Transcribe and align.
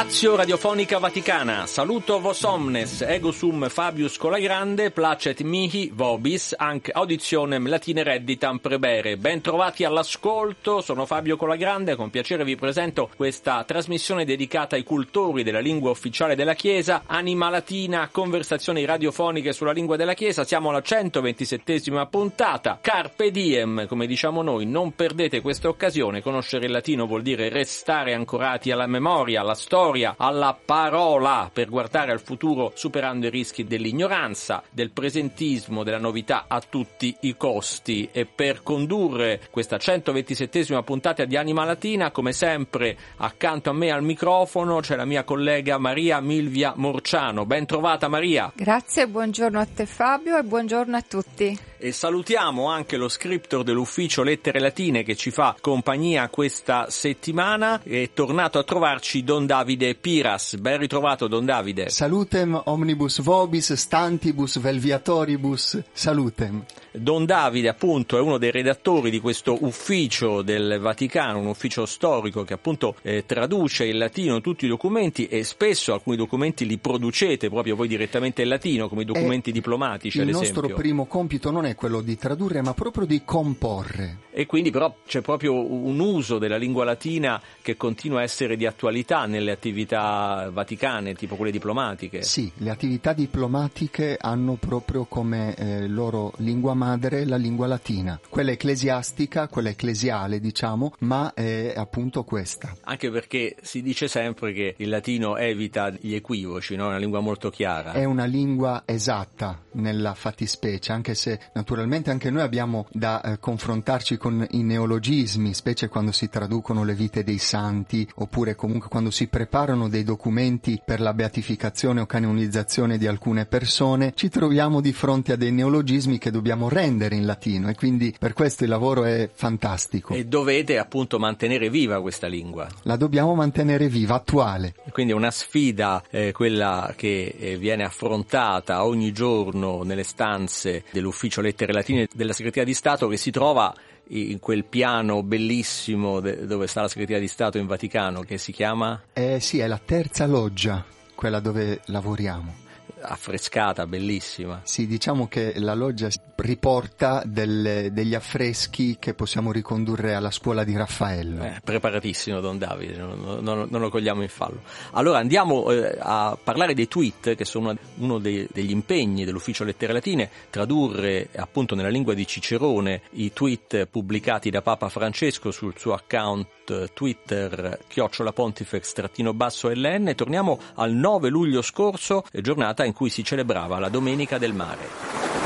Stazio 0.00 0.34
Radiofonica 0.34 0.98
Vaticana, 0.98 1.66
saluto 1.66 2.20
vos 2.20 2.42
omnes, 2.44 3.02
ego 3.02 3.32
sum 3.32 3.68
Fabius 3.68 4.16
Colagrande, 4.16 4.90
placet 4.90 5.42
mihi 5.42 5.90
vobis, 5.92 6.54
anc 6.56 6.88
auditionem 6.90 7.68
latine 7.68 8.02
redditam 8.02 8.56
prebere. 8.60 9.18
Ben 9.18 9.42
trovati 9.42 9.84
all'ascolto, 9.84 10.80
sono 10.80 11.04
Fabio 11.04 11.36
Colagrande, 11.36 11.96
con 11.96 12.08
piacere 12.08 12.44
vi 12.44 12.56
presento 12.56 13.10
questa 13.14 13.62
trasmissione 13.64 14.24
dedicata 14.24 14.74
ai 14.74 14.84
cultori 14.84 15.42
della 15.42 15.60
lingua 15.60 15.90
ufficiale 15.90 16.34
della 16.34 16.54
Chiesa, 16.54 17.02
Anima 17.04 17.50
Latina, 17.50 18.08
conversazioni 18.10 18.86
radiofoniche 18.86 19.52
sulla 19.52 19.72
lingua 19.72 19.96
della 19.96 20.14
Chiesa, 20.14 20.44
siamo 20.44 20.70
alla 20.70 20.80
127esima 20.80 22.08
puntata, 22.08 22.78
Carpe 22.80 23.30
Diem, 23.30 23.86
come 23.86 24.06
diciamo 24.06 24.40
noi, 24.40 24.64
non 24.64 24.94
perdete 24.94 25.42
questa 25.42 25.68
occasione, 25.68 26.22
conoscere 26.22 26.64
il 26.64 26.72
latino 26.72 27.06
vuol 27.06 27.20
dire 27.20 27.50
restare 27.50 28.14
ancorati 28.14 28.70
alla 28.70 28.86
memoria, 28.86 29.42
alla 29.42 29.52
storia, 29.52 29.88
storia, 29.90 30.14
alla 30.16 30.56
parola 30.64 31.50
per 31.52 31.68
guardare 31.68 32.12
al 32.12 32.20
futuro 32.20 32.70
superando 32.74 33.26
i 33.26 33.30
rischi 33.30 33.64
dell'ignoranza, 33.64 34.62
del 34.70 34.92
presentismo, 34.92 35.82
della 35.82 35.98
novità 35.98 36.44
a 36.46 36.60
tutti 36.60 37.16
i 37.22 37.36
costi 37.36 38.08
e 38.12 38.24
per 38.24 38.62
condurre 38.62 39.40
questa 39.50 39.76
127esima 39.76 40.82
puntata 40.84 41.24
di 41.24 41.36
Anima 41.36 41.64
Latina, 41.64 42.12
come 42.12 42.32
sempre 42.32 42.96
accanto 43.16 43.70
a 43.70 43.72
me 43.72 43.90
al 43.90 44.04
microfono 44.04 44.78
c'è 44.78 44.94
la 44.94 45.04
mia 45.04 45.24
collega 45.24 45.76
Maria 45.78 46.20
Milvia 46.20 46.72
Morciano. 46.76 47.44
Ben 47.44 47.66
trovata 47.66 48.06
Maria. 48.06 48.52
Grazie, 48.54 49.08
buongiorno 49.08 49.58
a 49.58 49.66
te 49.66 49.86
Fabio 49.86 50.38
e 50.38 50.42
buongiorno 50.44 50.96
a 50.96 51.02
tutti. 51.02 51.69
E 51.82 51.92
salutiamo 51.92 52.66
anche 52.66 52.98
lo 52.98 53.08
scriptor 53.08 53.62
dell'ufficio 53.62 54.22
Lettere 54.22 54.60
Latine 54.60 55.02
che 55.02 55.16
ci 55.16 55.30
fa 55.30 55.56
compagnia 55.58 56.28
questa 56.28 56.90
settimana. 56.90 57.80
È 57.82 58.10
tornato 58.12 58.58
a 58.58 58.64
trovarci 58.64 59.24
Don 59.24 59.46
Davide 59.46 59.94
Piras. 59.94 60.56
Ben 60.56 60.76
ritrovato 60.76 61.26
Don 61.26 61.46
Davide. 61.46 61.88
Salutem 61.88 62.60
omnibus 62.66 63.22
vobis 63.22 63.72
stantibus 63.72 64.58
velviatoribus. 64.60 65.80
Salutem. 65.90 66.62
Don 66.92 67.24
Davide 67.24 67.68
appunto 67.68 68.16
è 68.16 68.20
uno 68.20 68.36
dei 68.36 68.50
redattori 68.50 69.10
di 69.10 69.20
questo 69.20 69.56
ufficio 69.60 70.42
del 70.42 70.78
Vaticano, 70.80 71.38
un 71.38 71.46
ufficio 71.46 71.86
storico 71.86 72.42
che 72.42 72.54
appunto 72.54 72.96
eh, 73.02 73.24
traduce 73.26 73.84
in 73.84 73.98
latino 73.98 74.40
tutti 74.40 74.64
i 74.64 74.68
documenti 74.68 75.26
e 75.26 75.44
spesso 75.44 75.92
alcuni 75.92 76.16
documenti 76.16 76.66
li 76.66 76.78
producete 76.78 77.48
proprio 77.48 77.76
voi 77.76 77.86
direttamente 77.86 78.42
in 78.42 78.48
latino 78.48 78.88
come 78.88 79.02
i 79.02 79.04
documenti 79.04 79.50
e 79.50 79.52
diplomatici 79.52 80.16
il 80.16 80.22
ad 80.24 80.28
esempio. 80.30 80.50
Il 80.50 80.56
nostro 80.56 80.76
primo 80.76 81.06
compito 81.06 81.50
non 81.50 81.64
è 81.64 81.74
quello 81.76 82.00
di 82.00 82.16
tradurre 82.16 82.60
ma 82.60 82.74
proprio 82.74 83.06
di 83.06 83.22
comporre. 83.24 84.18
E 84.32 84.46
quindi 84.46 84.70
però 84.70 84.94
c'è 85.06 85.20
proprio 85.20 85.52
un 85.52 85.98
uso 85.98 86.38
della 86.38 86.56
lingua 86.56 86.84
latina 86.84 87.40
che 87.62 87.76
continua 87.76 88.20
a 88.20 88.22
essere 88.22 88.56
di 88.56 88.66
attualità 88.66 89.26
nelle 89.26 89.50
attività 89.50 90.50
vaticane, 90.52 91.14
tipo 91.14 91.36
quelle 91.36 91.52
diplomatiche. 91.52 92.22
Sì, 92.22 92.50
le 92.56 92.70
attività 92.70 93.12
diplomatiche 93.12 94.16
hanno 94.20 94.54
proprio 94.54 95.04
come 95.04 95.54
eh, 95.56 95.86
loro 95.88 96.32
lingua 96.38 96.74
madre 96.80 97.26
la 97.26 97.36
lingua 97.36 97.66
latina, 97.66 98.18
quella 98.30 98.52
ecclesiastica, 98.52 99.48
quella 99.48 99.68
ecclesiale 99.68 100.40
diciamo, 100.40 100.94
ma 101.00 101.34
è 101.34 101.74
appunto 101.76 102.24
questa. 102.24 102.74
Anche 102.84 103.10
perché 103.10 103.56
si 103.60 103.82
dice 103.82 104.08
sempre 104.08 104.54
che 104.54 104.76
il 104.78 104.88
latino 104.88 105.36
evita 105.36 105.90
gli 105.90 106.14
equivoci, 106.14 106.76
no? 106.76 106.84
è 106.84 106.88
una 106.88 106.96
lingua 106.96 107.20
molto 107.20 107.50
chiara. 107.50 107.92
È 107.92 108.04
una 108.04 108.24
lingua 108.24 108.84
esatta 108.86 109.60
nella 109.72 110.14
fattispecie, 110.14 110.92
anche 110.92 111.14
se 111.14 111.38
naturalmente 111.52 112.10
anche 112.10 112.30
noi 112.30 112.42
abbiamo 112.42 112.86
da 112.90 113.20
eh, 113.20 113.38
confrontarci 113.38 114.16
con 114.16 114.46
i 114.52 114.62
neologismi, 114.62 115.52
specie 115.52 115.88
quando 115.88 116.12
si 116.12 116.30
traducono 116.30 116.82
le 116.82 116.94
vite 116.94 117.22
dei 117.22 117.38
santi, 117.38 118.08
oppure 118.14 118.54
comunque 118.54 118.88
quando 118.88 119.10
si 119.10 119.26
preparano 119.26 119.90
dei 119.90 120.02
documenti 120.02 120.80
per 120.82 121.00
la 121.02 121.12
beatificazione 121.12 122.00
o 122.00 122.06
canonizzazione 122.06 122.96
di 122.96 123.06
alcune 123.06 123.44
persone, 123.44 124.12
ci 124.14 124.30
troviamo 124.30 124.80
di 124.80 124.94
fronte 124.94 125.32
a 125.32 125.36
dei 125.36 125.52
neologismi 125.52 126.16
che 126.16 126.30
dobbiamo 126.30 126.68
rendere 126.70 127.16
in 127.16 127.26
latino 127.26 127.68
e 127.68 127.74
quindi 127.74 128.14
per 128.18 128.32
questo 128.32 128.64
il 128.64 128.70
lavoro 128.70 129.04
è 129.04 129.28
fantastico. 129.32 130.14
E 130.14 130.24
dovete 130.24 130.78
appunto 130.78 131.18
mantenere 131.18 131.68
viva 131.68 132.00
questa 132.00 132.26
lingua. 132.26 132.66
La 132.84 132.96
dobbiamo 132.96 133.34
mantenere 133.34 133.88
viva, 133.88 134.14
attuale. 134.14 134.74
Quindi 134.92 135.12
è 135.12 135.14
una 135.14 135.30
sfida 135.30 136.02
eh, 136.10 136.32
quella 136.32 136.94
che 136.96 137.34
eh, 137.38 137.56
viene 137.58 137.84
affrontata 137.84 138.84
ogni 138.84 139.12
giorno 139.12 139.82
nelle 139.82 140.04
stanze 140.04 140.84
dell'ufficio 140.90 141.40
lettere 141.40 141.72
latine 141.72 142.08
della 142.12 142.32
segreteria 142.32 142.64
di 142.64 142.74
Stato 142.74 143.08
che 143.08 143.16
si 143.16 143.30
trova 143.30 143.74
in 144.12 144.40
quel 144.40 144.64
piano 144.64 145.22
bellissimo 145.22 146.20
dove 146.20 146.66
sta 146.66 146.82
la 146.82 146.88
segreteria 146.88 147.20
di 147.20 147.28
Stato 147.28 147.58
in 147.58 147.66
Vaticano 147.66 148.22
che 148.22 148.38
si 148.38 148.50
chiama? 148.52 149.00
Eh 149.12 149.38
sì, 149.38 149.60
è 149.60 149.66
la 149.68 149.80
terza 149.82 150.26
loggia, 150.26 150.84
quella 151.14 151.38
dove 151.38 151.80
lavoriamo 151.86 152.68
affrescata, 153.00 153.86
bellissima. 153.86 154.60
Sì, 154.64 154.86
diciamo 154.86 155.28
che 155.28 155.54
la 155.56 155.74
loggia 155.74 156.08
riporta 156.36 157.22
delle, 157.24 157.90
degli 157.92 158.14
affreschi 158.14 158.96
che 158.98 159.14
possiamo 159.14 159.52
ricondurre 159.52 160.14
alla 160.14 160.30
scuola 160.30 160.64
di 160.64 160.76
Raffaello. 160.76 161.44
Eh, 161.44 161.60
preparatissimo 161.62 162.40
Don 162.40 162.58
Davide, 162.58 162.96
non, 162.96 163.40
non, 163.40 163.68
non, 163.70 163.80
lo 163.80 163.90
cogliamo 163.90 164.22
in 164.22 164.28
fallo. 164.28 164.62
Allora 164.92 165.18
andiamo 165.18 165.70
eh, 165.70 165.96
a 165.98 166.36
parlare 166.42 166.74
dei 166.74 166.88
tweet 166.88 167.34
che 167.34 167.44
sono 167.44 167.76
uno 167.96 168.18
dei, 168.18 168.48
degli 168.52 168.70
impegni 168.70 169.24
dell'ufficio 169.24 169.64
Lettere 169.64 169.92
Latine, 169.92 170.30
tradurre 170.50 171.28
appunto 171.36 171.74
nella 171.74 171.88
lingua 171.88 172.14
di 172.14 172.26
Cicerone 172.26 173.02
i 173.12 173.32
tweet 173.32 173.86
pubblicati 173.86 174.50
da 174.50 174.62
Papa 174.62 174.88
Francesco 174.88 175.50
sul 175.50 175.74
suo 175.76 175.94
account 175.94 176.58
Twitter 176.92 177.78
chiocciola 177.88 178.32
pontifex-basso 178.32 179.68
LN. 179.70 180.12
Torniamo 180.14 180.58
al 180.74 180.92
9 180.92 181.28
luglio 181.28 181.62
scorso, 181.62 182.24
giornata 182.32 182.84
in 182.84 182.89
cui 182.92 183.10
si 183.10 183.24
celebrava 183.24 183.78
la 183.78 183.88
Domenica 183.88 184.38
del 184.38 184.54
Mare. 184.54 185.38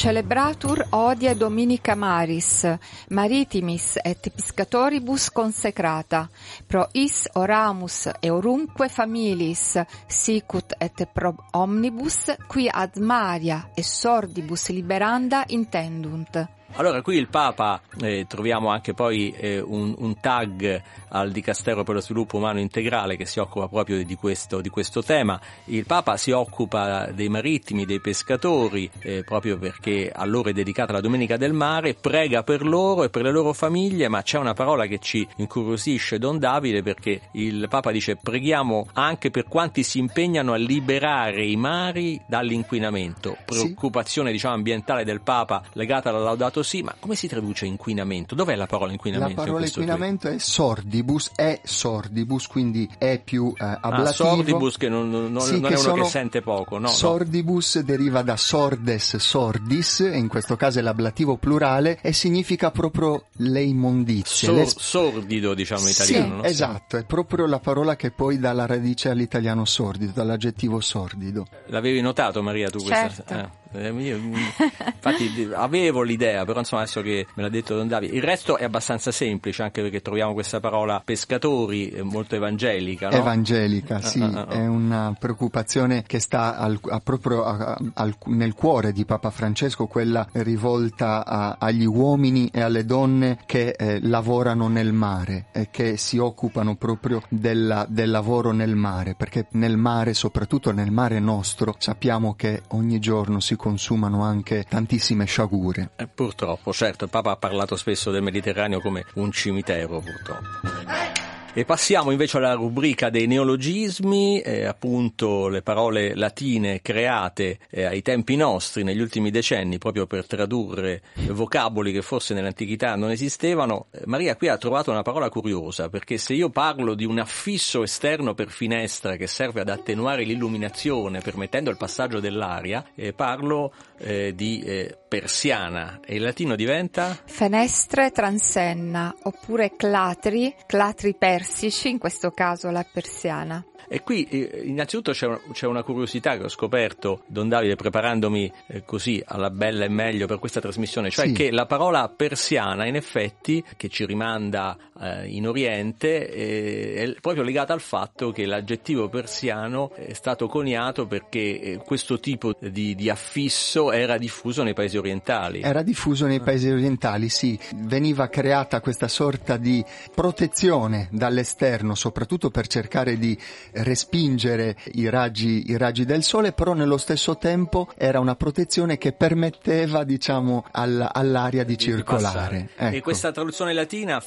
Celebratur 0.00 0.86
odie 0.90 1.36
Dominica 1.36 1.94
Maris, 1.94 2.64
maritimis 3.08 3.98
et 4.02 4.30
piscatoribus 4.30 5.28
consecrata, 5.30 6.26
pro 6.66 6.88
is 6.92 7.28
oramus 7.34 8.08
eurumque 8.18 8.88
familis, 8.88 9.78
sicut 10.06 10.72
et 10.78 11.04
pro 11.12 11.34
omnibus, 11.50 12.34
qui 12.46 12.66
ad 12.66 12.96
Maria 12.96 13.72
e 13.74 13.82
sordibus 13.82 14.70
liberanda 14.70 15.44
intendunt. 15.48 16.59
Allora, 16.74 17.02
qui 17.02 17.16
il 17.16 17.28
Papa, 17.28 17.80
eh, 18.00 18.26
troviamo 18.28 18.68
anche 18.68 18.94
poi 18.94 19.32
eh, 19.36 19.60
un, 19.60 19.94
un, 19.98 20.18
tag 20.20 20.82
al 21.08 21.30
Dicastero 21.30 21.82
per 21.82 21.96
lo 21.96 22.00
Sviluppo 22.00 22.36
Umano 22.36 22.60
Integrale 22.60 23.16
che 23.16 23.26
si 23.26 23.40
occupa 23.40 23.68
proprio 23.68 24.04
di 24.04 24.14
questo, 24.14 24.60
di 24.60 24.68
questo 24.68 25.02
tema. 25.02 25.38
Il 25.64 25.84
Papa 25.84 26.16
si 26.16 26.30
occupa 26.30 27.10
dei 27.12 27.28
marittimi, 27.28 27.84
dei 27.84 28.00
pescatori, 28.00 28.88
eh, 29.00 29.24
proprio 29.24 29.58
perché 29.58 30.10
a 30.14 30.24
loro 30.24 30.50
è 30.50 30.52
dedicata 30.52 30.92
la 30.92 31.00
Domenica 31.00 31.36
del 31.36 31.52
Mare, 31.52 31.94
prega 31.94 32.44
per 32.44 32.64
loro 32.64 33.04
e 33.04 33.10
per 33.10 33.22
le 33.22 33.32
loro 33.32 33.52
famiglie, 33.52 34.08
ma 34.08 34.22
c'è 34.22 34.38
una 34.38 34.54
parola 34.54 34.86
che 34.86 35.00
ci 35.00 35.26
incuriosisce 35.36 36.18
Don 36.18 36.38
Davide 36.38 36.82
perché 36.82 37.20
il 37.32 37.66
Papa 37.68 37.90
dice 37.90 38.16
preghiamo 38.16 38.86
anche 38.94 39.30
per 39.30 39.44
quanti 39.48 39.82
si 39.82 39.98
impegnano 39.98 40.52
a 40.52 40.56
liberare 40.56 41.44
i 41.44 41.56
mari 41.56 42.20
dall'inquinamento. 42.26 43.36
Preoccupazione 43.44 44.28
sì. 44.28 44.34
diciamo, 44.34 44.54
ambientale 44.54 45.04
del 45.04 45.20
Papa 45.20 45.62
legata 45.72 46.10
alla 46.10 46.20
Laudato 46.20 46.59
sì, 46.62 46.82
ma 46.82 46.94
come 46.98 47.14
si 47.14 47.28
traduce 47.28 47.66
inquinamento? 47.66 48.34
Dov'è 48.34 48.54
la 48.54 48.66
parola 48.66 48.92
inquinamento? 48.92 49.34
La 49.34 49.42
parola 49.42 49.64
in 49.64 49.66
inquinamento 49.66 50.26
tweet? 50.26 50.40
è 50.40 50.42
sordibus, 50.42 51.30
è 51.34 51.60
sordibus, 51.62 52.46
quindi 52.46 52.88
è 52.98 53.20
più 53.22 53.52
eh, 53.56 53.64
ablativo. 53.64 54.08
Ah, 54.08 54.12
sordibus 54.12 54.76
che 54.76 54.88
non, 54.88 55.10
non, 55.10 55.40
sì, 55.40 55.60
non 55.60 55.72
è 55.72 55.78
uno 55.78 55.94
che 55.94 56.04
sente 56.04 56.40
poco, 56.40 56.78
no? 56.78 56.88
Sordibus 56.88 57.76
no. 57.76 57.82
deriva 57.82 58.22
da 58.22 58.36
sordes, 58.36 59.16
sordis, 59.16 59.98
in 60.00 60.28
questo 60.28 60.56
caso 60.56 60.78
è 60.78 60.82
l'ablativo 60.82 61.36
plurale, 61.36 61.98
e 62.02 62.12
significa 62.12 62.70
proprio 62.70 63.26
le 63.36 63.62
immondizie. 63.62 64.48
Sor, 64.48 64.54
le... 64.54 64.66
Sordido, 64.66 65.54
diciamo 65.54 65.82
in 65.82 65.88
italiano. 65.88 66.26
Sì, 66.26 66.32
no? 66.36 66.44
esatto, 66.44 66.96
è 66.96 67.04
proprio 67.04 67.46
la 67.46 67.58
parola 67.58 67.96
che 67.96 68.10
poi 68.10 68.38
dà 68.38 68.52
la 68.52 68.66
radice 68.66 69.10
all'italiano 69.10 69.64
sordido, 69.64 70.12
dall'aggettivo 70.14 70.80
sordido. 70.80 71.46
L'avevi 71.66 72.00
notato 72.00 72.42
Maria 72.42 72.70
tu 72.70 72.80
certo. 72.80 73.22
questa? 73.24 73.44
Eh, 73.44 73.59
io, 73.72 74.16
infatti 74.16 75.48
avevo 75.54 76.02
l'idea, 76.02 76.44
però 76.44 76.58
insomma 76.60 76.82
adesso 76.82 77.02
che 77.02 77.26
me 77.34 77.42
l'ha 77.42 77.48
detto 77.48 77.74
Don 77.74 77.88
Davide, 77.88 78.14
il 78.16 78.22
resto 78.22 78.56
è 78.56 78.64
abbastanza 78.64 79.10
semplice 79.12 79.62
anche 79.62 79.82
perché 79.82 80.00
troviamo 80.02 80.32
questa 80.32 80.60
parola 80.60 81.00
pescatori 81.04 81.90
eh, 81.90 82.02
molto 82.02 82.34
evangelica. 82.34 83.08
No? 83.10 83.16
Evangelica, 83.16 83.96
Ah, 83.96 84.02
sì, 84.02 84.20
ah, 84.20 84.26
ah, 84.32 84.40
ah. 84.48 84.52
è 84.54 84.66
una 84.66 85.14
preoccupazione 85.18 86.02
che 86.06 86.18
sta 86.20 86.56
al- 86.56 86.78
a- 86.88 87.00
proprio 87.00 87.44
a- 87.44 87.78
al- 87.94 88.16
nel 88.26 88.54
cuore 88.54 88.92
di 88.92 89.04
Papa 89.04 89.30
Francesco, 89.30 89.86
quella 89.86 90.26
rivolta 90.32 91.24
a- 91.24 91.56
agli 91.58 91.84
uomini 91.86 92.48
e 92.52 92.60
alle 92.60 92.84
donne 92.84 93.38
che 93.46 93.70
eh, 93.78 94.00
lavorano 94.02 94.68
nel 94.68 94.92
mare 94.92 95.46
e 95.52 95.68
che 95.70 95.96
si 95.96 96.18
occupano 96.18 96.76
proprio 96.76 97.22
della- 97.28 97.86
del 97.88 98.10
lavoro 98.10 98.52
nel 98.52 98.74
mare, 98.76 99.14
perché 99.14 99.46
nel 99.52 99.76
mare, 99.76 100.14
soprattutto 100.14 100.72
nel 100.72 100.90
mare 100.90 101.18
nostro, 101.20 101.74
sappiamo 101.78 102.34
che 102.34 102.62
ogni 102.68 102.98
giorno 102.98 103.40
si 103.40 103.56
consumano 103.60 104.22
anche 104.22 104.64
tantissime 104.66 105.26
sciagure. 105.26 105.90
Eh, 105.96 106.06
purtroppo, 106.08 106.72
certo, 106.72 107.04
il 107.04 107.10
Papa 107.10 107.32
ha 107.32 107.36
parlato 107.36 107.76
spesso 107.76 108.10
del 108.10 108.22
Mediterraneo 108.22 108.80
come 108.80 109.04
un 109.14 109.30
cimitero, 109.30 110.00
purtroppo. 110.00 111.19
E 111.52 111.64
passiamo 111.64 112.12
invece 112.12 112.36
alla 112.36 112.52
rubrica 112.52 113.10
dei 113.10 113.26
neologismi, 113.26 114.40
eh, 114.40 114.66
appunto 114.66 115.48
le 115.48 115.62
parole 115.62 116.14
latine 116.14 116.80
create 116.80 117.58
eh, 117.70 117.86
ai 117.86 118.02
tempi 118.02 118.36
nostri 118.36 118.84
negli 118.84 119.00
ultimi 119.00 119.32
decenni 119.32 119.78
proprio 119.78 120.06
per 120.06 120.28
tradurre 120.28 121.02
vocaboli 121.30 121.90
che 121.90 122.02
forse 122.02 122.34
nell'antichità 122.34 122.94
non 122.94 123.10
esistevano. 123.10 123.86
Eh, 123.90 124.02
Maria 124.04 124.36
qui 124.36 124.46
ha 124.46 124.56
trovato 124.58 124.92
una 124.92 125.02
parola 125.02 125.28
curiosa 125.28 125.88
perché 125.88 126.18
se 126.18 126.34
io 126.34 126.50
parlo 126.50 126.94
di 126.94 127.04
un 127.04 127.18
affisso 127.18 127.82
esterno 127.82 128.32
per 128.32 128.50
finestra 128.50 129.16
che 129.16 129.26
serve 129.26 129.60
ad 129.60 129.70
attenuare 129.70 130.22
l'illuminazione 130.22 131.18
permettendo 131.18 131.68
il 131.68 131.76
passaggio 131.76 132.20
dell'aria, 132.20 132.92
eh, 132.94 133.12
parlo 133.12 133.72
eh, 133.98 134.36
di 134.36 134.60
eh, 134.60 134.98
persiana 135.10 135.98
e 136.06 136.14
il 136.14 136.22
latino 136.22 136.54
diventa... 136.54 137.18
Fenestre 137.24 138.12
transenna 138.12 139.12
oppure 139.24 139.74
clatri, 139.76 140.54
clatri 140.66 141.16
persici, 141.18 141.88
in 141.90 141.98
questo 141.98 142.30
caso 142.30 142.70
la 142.70 142.86
persiana. 142.90 143.64
E 143.88 144.02
qui 144.04 144.22
eh, 144.30 144.62
innanzitutto 144.66 145.10
c'è, 145.10 145.26
una- 145.26 145.40
c'è 145.52 145.66
una 145.66 145.82
curiosità 145.82 146.36
che 146.36 146.44
ho 146.44 146.48
scoperto, 146.48 147.24
Don 147.26 147.48
Davide, 147.48 147.74
preparandomi 147.74 148.52
eh, 148.68 148.84
così 148.84 149.20
alla 149.26 149.50
bella 149.50 149.84
e 149.84 149.88
meglio 149.88 150.26
per 150.28 150.38
questa 150.38 150.60
trasmissione, 150.60 151.10
cioè 151.10 151.26
Sì. 151.26 151.32
che 151.32 151.50
la 151.50 151.66
parola 151.66 152.08
persiana 152.08 152.86
in 152.86 152.94
effetti, 152.94 153.64
che 153.76 153.88
ci 153.88 154.06
rimanda 154.06 154.78
eh, 155.00 155.26
in 155.28 155.48
Oriente, 155.48 156.30
eh, 156.30 157.14
è 157.14 157.20
proprio 157.20 157.42
legata 157.42 157.72
al 157.72 157.80
fatto 157.80 158.30
che 158.32 158.46
l'aggettivo 158.46 159.08
persiano 159.08 159.92
è 159.94 160.12
stato 160.12 160.46
coniato 160.46 161.06
perché 161.06 161.60
eh, 161.60 161.76
questo 161.84 162.20
tipo 162.20 162.54
di, 162.60 162.94
di 162.94 163.08
affisso 163.08 163.92
era 163.92 164.18
diffuso 164.18 164.62
nei 164.62 164.74
paesi 164.74 164.96
orientali. 164.96 165.62
Era 165.62 165.82
diffuso 165.82 166.26
nei 166.26 166.40
paesi 166.40 166.68
orientali, 166.68 167.28
sì, 167.28 167.58
veniva 167.76 168.28
creata 168.28 168.80
questa 168.80 169.08
sorta 169.08 169.56
di 169.56 169.84
protezione 170.14 171.08
dall'esterno, 171.10 171.94
soprattutto 171.94 172.50
per 172.50 172.66
cercare 172.66 173.18
di 173.18 173.36
respingere 173.72 174.76
i 174.92 175.08
raggi, 175.08 175.70
i 175.70 175.76
raggi 175.76 176.04
del 176.04 176.22
sole, 176.22 176.52
però 176.52 176.74
nello 176.74 176.98
stesso 176.98 177.36
tempo 177.38 177.88
era 177.96 178.20
una 178.20 178.36
protezione 178.36 178.98
che 178.98 179.12
permetteva, 179.12 180.04
diciamo, 180.04 180.66
al- 180.72 181.08
all'aria 181.10 181.64
di, 181.64 181.76
di 181.76 181.82
circolare. 181.82 182.68
passare. 182.68 182.68
E 182.76 182.96
Ecco. 182.96 183.04
questa 183.04 183.32
traduzione 183.32 183.72
latina, 183.72 184.20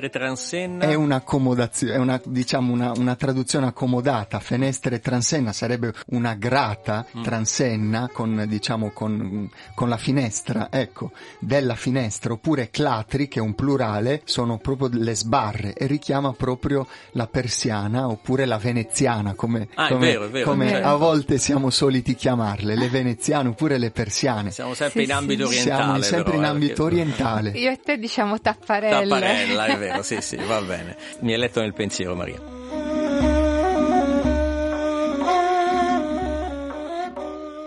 fenestre 0.00 0.08
transenna, 0.10 0.84
È 0.86 0.94
un'accomodazione, 0.94 1.92
è 1.94 1.96
una, 1.98 2.20
diciamo 2.24 2.72
una, 2.72 2.92
una 2.96 3.14
traduzione 3.16 3.66
accomodata. 3.66 4.38
Fenestre 4.40 5.00
transenna 5.00 5.52
sarebbe 5.52 5.92
una 6.08 6.34
grata 6.34 7.04
Mm. 7.16 7.22
transenna 7.22 8.08
con, 8.12 8.44
diciamo, 8.48 8.90
con, 8.92 9.48
con 9.74 9.88
la 9.88 9.96
finestra, 9.96 10.68
ecco, 10.70 11.10
della 11.38 11.74
finestra, 11.74 12.32
oppure 12.32 12.70
clatri, 12.70 13.28
che 13.28 13.38
è 13.40 13.42
un 13.42 13.54
plurale, 13.54 14.22
sono 14.24 14.58
proprio 14.58 14.88
le 14.92 15.14
sbarre 15.14 15.72
e 15.74 15.86
richiama 15.86 16.32
proprio 16.32 16.86
la 17.12 17.26
persiana 17.26 18.06
oppure 18.08 18.44
la 18.46 18.58
veneziana, 18.58 19.34
come, 19.34 19.68
Ah, 19.74 19.86
è 19.86 19.92
come- 19.92 20.06
vero, 20.06 20.24
è 20.24 20.28
vero, 20.28 20.50
come 20.50 20.68
certo. 20.68 20.88
a 20.88 20.94
volte 20.96 21.38
siamo 21.38 21.70
soliti 21.70 22.14
chiamarle, 22.14 22.74
le 22.76 22.88
veneziane 22.88 23.48
oppure 23.48 23.78
le 23.78 23.90
persiane. 23.90 24.50
siamo 24.50 24.74
sempre 24.74 25.00
Sì, 25.00 25.06
in 25.06 25.12
ambito 25.14 25.46
sì. 25.46 25.58
orientale. 25.58 25.82
Siamo 25.82 26.02
sempre 26.02 26.22
però, 26.24 26.36
in 26.38 26.44
eh, 26.44 26.48
ambito 26.48 26.84
perché- 26.84 27.00
orientale. 27.00 27.50
Io 27.50 27.70
e 27.70 27.80
te 27.82 27.98
diciamo 27.98 28.40
tapparelle. 28.40 29.08
Tapparella, 29.08 29.64
è 29.66 29.78
vero, 29.78 29.89
sì, 30.02 30.20
sì, 30.20 30.36
va 30.36 30.60
bene. 30.60 30.96
Mi 31.20 31.32
hai 31.32 31.38
letto 31.38 31.60
nel 31.60 31.74
pensiero, 31.74 32.14
Maria. 32.14 32.40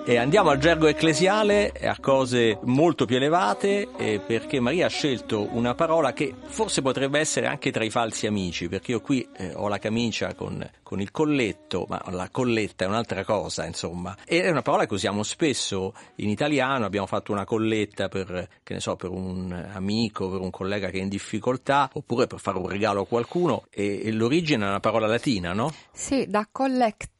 E 0.06 0.18
andiamo 0.18 0.50
al 0.50 0.58
gergo 0.58 0.88
ecclesiale, 0.88 1.72
a 1.82 1.96
cose 1.98 2.60
molto 2.64 3.06
più 3.06 3.16
elevate, 3.16 3.88
perché 4.28 4.60
Maria 4.60 4.88
ha 4.88 4.90
scelto 4.90 5.48
una 5.54 5.76
parola 5.76 6.12
che 6.12 6.36
forse 6.44 6.82
potrebbe 6.82 7.20
essere 7.20 7.48
anche 7.48 7.72
tra 7.72 7.86
i 7.86 7.90
falsi 7.90 8.28
amici, 8.28 8.68
perché 8.68 8.92
io 8.92 9.00
qui 9.00 9.26
eh, 9.38 9.54
ho 9.56 9.70
la 9.70 9.80
camicia 9.80 10.34
con, 10.34 10.70
con 10.84 11.00
il 11.00 11.10
colletto, 11.10 11.86
ma 11.88 12.04
la 12.10 12.28
colletta 12.30 12.84
è 12.84 12.88
un'altra 12.90 13.24
cosa, 13.24 13.66
insomma. 13.66 14.14
E 14.26 14.44
è 14.44 14.50
una 14.50 14.62
parola 14.62 14.86
che 14.86 14.94
usiamo 14.94 15.24
spesso 15.24 15.94
in 16.16 16.28
italiano, 16.28 16.84
abbiamo 16.84 17.08
fatto 17.08 17.32
una 17.32 17.46
colletta 17.46 18.10
per, 18.10 18.50
so, 18.80 18.98
per 18.98 19.10
un 19.10 19.54
amico, 19.72 20.30
per 20.30 20.42
un 20.42 20.50
collega 20.50 20.90
che 20.90 20.98
è 20.98 21.02
in 21.02 21.08
difficoltà, 21.08 21.90
oppure 21.94 22.28
per 22.28 22.40
fare 22.40 22.58
un 22.58 22.68
regalo 22.68 23.04
a 23.04 23.08
qualcuno, 23.08 23.68
e, 23.70 24.02
e 24.04 24.12
l'origine 24.12 24.66
è 24.66 24.68
una 24.68 24.82
parola 24.82 25.08
latina, 25.08 25.54
no? 25.54 25.74
Sì, 25.94 26.26
da 26.28 26.46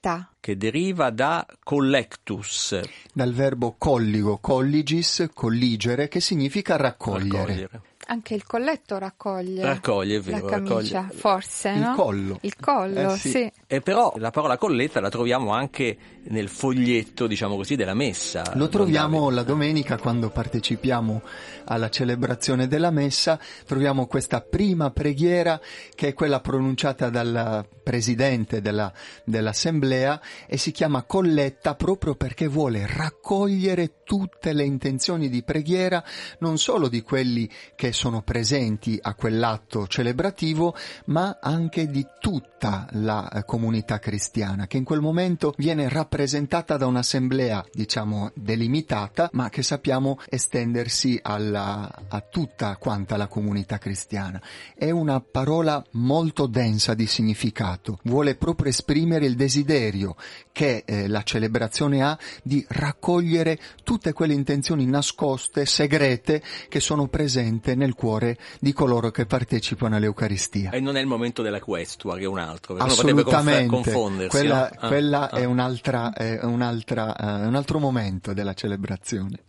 collecta. 0.04 0.30
Che 0.40 0.58
deriva 0.58 1.10
da 1.10 1.46
collectus, 1.64 2.80
Dal 3.14 3.32
verbo 3.34 3.76
colligo, 3.78 4.38
colligis, 4.40 5.30
colligere, 5.34 6.10
che 6.10 6.20
significa 6.20 6.76
raccogliere. 6.76 7.38
raccogliere. 7.38 7.82
Anche 8.06 8.34
il 8.34 8.46
colletto 8.46 8.98
raccoglie. 8.98 9.64
Raccoglie, 9.64 10.20
vero, 10.20 10.46
La 10.46 10.52
camicia, 10.52 11.00
raccoglie. 11.02 11.20
forse, 11.20 11.70
Il 11.70 11.80
no? 11.80 11.96
collo. 11.96 12.38
Il 12.42 12.56
collo, 12.60 13.14
Eh, 13.14 13.18
sì. 13.18 13.30
sì. 13.30 13.52
E 13.66 13.82
però 13.82 14.14
la 14.18 14.30
parola 14.30 14.58
colletta 14.58 15.00
la 15.00 15.10
troviamo 15.10 15.52
anche 15.54 15.98
nel 16.26 16.48
foglietto, 16.50 17.28
diciamo 17.28 17.56
così, 17.56 17.76
della 17.76 17.94
messa. 17.94 18.44
Lo 18.56 18.68
troviamo 18.70 19.30
la 19.30 19.44
domenica 19.44 19.98
quando 19.98 20.30
partecipiamo 20.30 21.22
alla 21.66 21.90
celebrazione 21.90 22.68
della 22.68 22.92
messa, 22.92 23.40
troviamo 23.66 24.06
questa 24.06 24.42
prima 24.42 24.92
preghiera 24.92 25.60
che 25.96 26.10
è 26.10 26.14
quella 26.14 26.40
pronunciata 26.42 27.10
dal 27.10 27.66
presidente 27.84 28.62
della- 28.62 28.92
dell'assemblea 29.26 30.20
e 30.48 30.58
si 30.58 30.72
chiama 30.72 31.04
colletta 31.04 31.76
proprio 31.76 32.16
perché 32.16 32.48
vuole 32.48 32.86
raccogliere 32.88 34.03
tutte 34.14 34.54
le 34.54 34.64
intenzioni 34.64 35.28
di 35.28 35.42
preghiera, 35.42 36.04
non 36.38 36.60
solo 36.60 36.88
di 36.88 37.02
quelli 37.02 37.50
che 37.76 37.92
sono 37.92 38.22
presenti 38.22 38.96
a 39.02 39.16
quell'atto 39.16 39.88
celebrativo, 39.88 40.76
ma 41.06 41.40
anche 41.42 41.88
di 41.88 42.06
tutta 42.20 42.88
la 42.92 43.28
eh, 43.28 43.44
comunità 43.44 43.98
cristiana, 43.98 44.68
che 44.68 44.78
in 44.78 44.84
quel 44.84 45.00
momento 45.00 45.56
viene 45.58 45.90
rappresentata 45.90 46.78
da 46.78 46.86
un'assemblea, 46.86 47.66
diciamo, 47.74 48.30
delimitata, 48.36 49.32
ma 49.34 49.50
che 49.50 49.64
sappiamo 49.64 50.20
estendersi 50.30 51.20
alla- 51.20 51.92
a 52.08 52.22
tutta 52.22 52.78
quanta 52.78 53.18
la 53.18 53.26
comunità 53.26 53.80
cristiana. 53.80 54.40
È 54.76 54.92
una 54.92 55.22
parola 55.22 55.84
molto 55.94 56.46
densa 56.46 56.94
di 56.94 57.08
significato, 57.08 57.98
vuole 58.04 58.36
proprio 58.36 58.70
esprimere 58.70 59.26
il 59.26 59.34
desiderio 59.34 60.16
che 60.52 60.84
eh, 60.86 61.08
la 61.08 61.24
celebrazione 61.24 62.04
ha 62.04 62.16
di 62.44 62.64
raccogliere 62.70 63.58
tutte 64.04 64.12
quelle 64.12 64.34
intenzioni 64.34 64.86
nascoste, 64.86 65.66
segrete, 65.66 66.44
che 66.68 66.82
sono 66.82 67.08
presenti 67.08 67.74
nel 67.74 67.94
cuore 67.94 68.38
di 68.60 68.74
coloro 68.74 69.12
che 69.12 69.26
partecipano 69.26 69.96
all'Eucaristia. 69.96 70.72
E 70.72 70.82
non 70.82 70.98
è 70.98 71.00
il 71.00 71.08
momento 71.08 71.42
della 71.42 71.62
questua, 71.62 72.18
che 72.18 72.24
è 72.24 72.28
un 72.28 72.40
altro. 72.40 72.74
perché 72.76 72.92
uno 72.92 72.96
potrebbe 72.96 73.22
Assolutamente, 73.22 74.28
quella? 74.28 74.70
Ah, 74.76 74.88
quella 74.88 75.30
ah. 75.30 75.38
è, 75.38 75.46
un'altra, 75.46 76.12
è 76.12 76.44
un'altra, 76.44 77.16
eh, 77.16 77.46
un 77.46 77.56
altro 77.56 77.80
momento 77.80 78.34
della 78.34 78.54
celebrazione. 78.54 79.40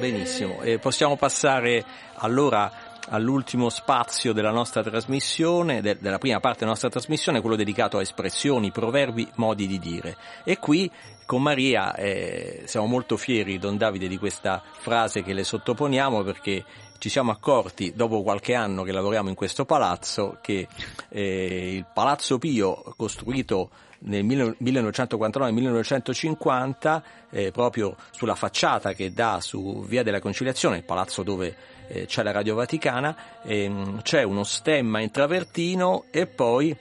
Benissimo, 0.00 0.62
e 0.62 0.78
possiamo 0.78 1.16
passare 1.16 1.84
allora 2.14 2.88
all'ultimo 3.10 3.68
spazio 3.68 4.32
della 4.32 4.50
nostra 4.50 4.82
trasmissione, 4.82 5.82
de- 5.82 5.98
della 6.00 6.16
prima 6.16 6.40
parte 6.40 6.60
della 6.60 6.70
nostra 6.70 6.88
trasmissione, 6.88 7.42
quello 7.42 7.54
dedicato 7.54 7.98
a 7.98 8.00
espressioni, 8.00 8.70
proverbi, 8.70 9.28
modi 9.34 9.66
di 9.66 9.78
dire. 9.78 10.16
E 10.44 10.58
qui 10.58 10.90
con 11.30 11.42
Maria 11.42 11.94
eh, 11.94 12.62
siamo 12.64 12.86
molto 12.86 13.16
fieri, 13.16 13.60
Don 13.60 13.76
Davide, 13.76 14.08
di 14.08 14.18
questa 14.18 14.60
frase 14.64 15.22
che 15.22 15.32
le 15.32 15.44
sottoponiamo 15.44 16.24
perché 16.24 16.64
ci 16.98 17.08
siamo 17.08 17.30
accorti 17.30 17.92
dopo 17.94 18.24
qualche 18.24 18.56
anno 18.56 18.82
che 18.82 18.90
lavoriamo 18.90 19.28
in 19.28 19.36
questo 19.36 19.64
palazzo 19.64 20.38
che 20.40 20.66
eh, 21.08 21.76
il 21.76 21.86
Palazzo 21.94 22.38
Pio 22.38 22.82
costruito 22.96 23.70
nel 24.00 24.24
1949-1950 24.24 27.02
eh, 27.30 27.52
proprio 27.52 27.94
sulla 28.10 28.34
facciata 28.34 28.92
che 28.92 29.12
dà 29.12 29.38
su 29.40 29.84
Via 29.86 30.02
della 30.02 30.18
Conciliazione, 30.18 30.78
il 30.78 30.84
palazzo 30.84 31.22
dove 31.22 31.54
eh, 31.86 32.06
c'è 32.06 32.24
la 32.24 32.32
Radio 32.32 32.56
Vaticana, 32.56 33.16
ehm, 33.44 34.02
c'è 34.02 34.24
uno 34.24 34.42
stemma 34.42 34.98
in 34.98 35.12
travertino 35.12 36.06
e 36.10 36.26
poi 36.26 36.76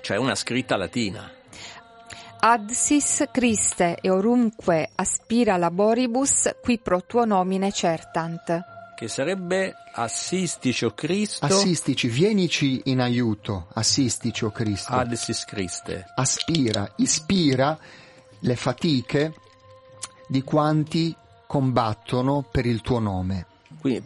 c'è 0.00 0.16
una 0.16 0.34
scritta 0.34 0.76
latina. 0.76 1.38
Ad 2.44 2.70
sis 2.70 3.28
Christe 3.30 3.98
e 4.00 4.10
orunque 4.10 4.90
aspira 4.96 5.56
laboribus 5.56 6.56
qui 6.60 6.78
pro 6.78 7.04
tuo 7.04 7.24
nomine 7.24 7.70
certant 7.70 8.64
che 8.96 9.06
sarebbe 9.08 9.74
assistici 9.94 10.84
o 10.84 10.92
Cristo. 10.92 11.44
Assistici, 11.44 12.08
vienici 12.08 12.82
in 12.84 13.00
aiuto, 13.00 13.66
assistici 13.74 14.44
o 14.44 14.50
Cristo. 14.50 14.92
Adsis 14.92 15.44
Christe. 15.44 16.04
Aspira, 16.14 16.92
ispira 16.96 17.78
le 18.38 18.56
fatiche 18.56 19.34
di 20.28 20.42
quanti 20.42 21.14
combattono 21.46 22.44
per 22.48 22.66
il 22.66 22.80
tuo 22.80 22.98
nome. 22.98 23.46
Quindi 23.80 24.02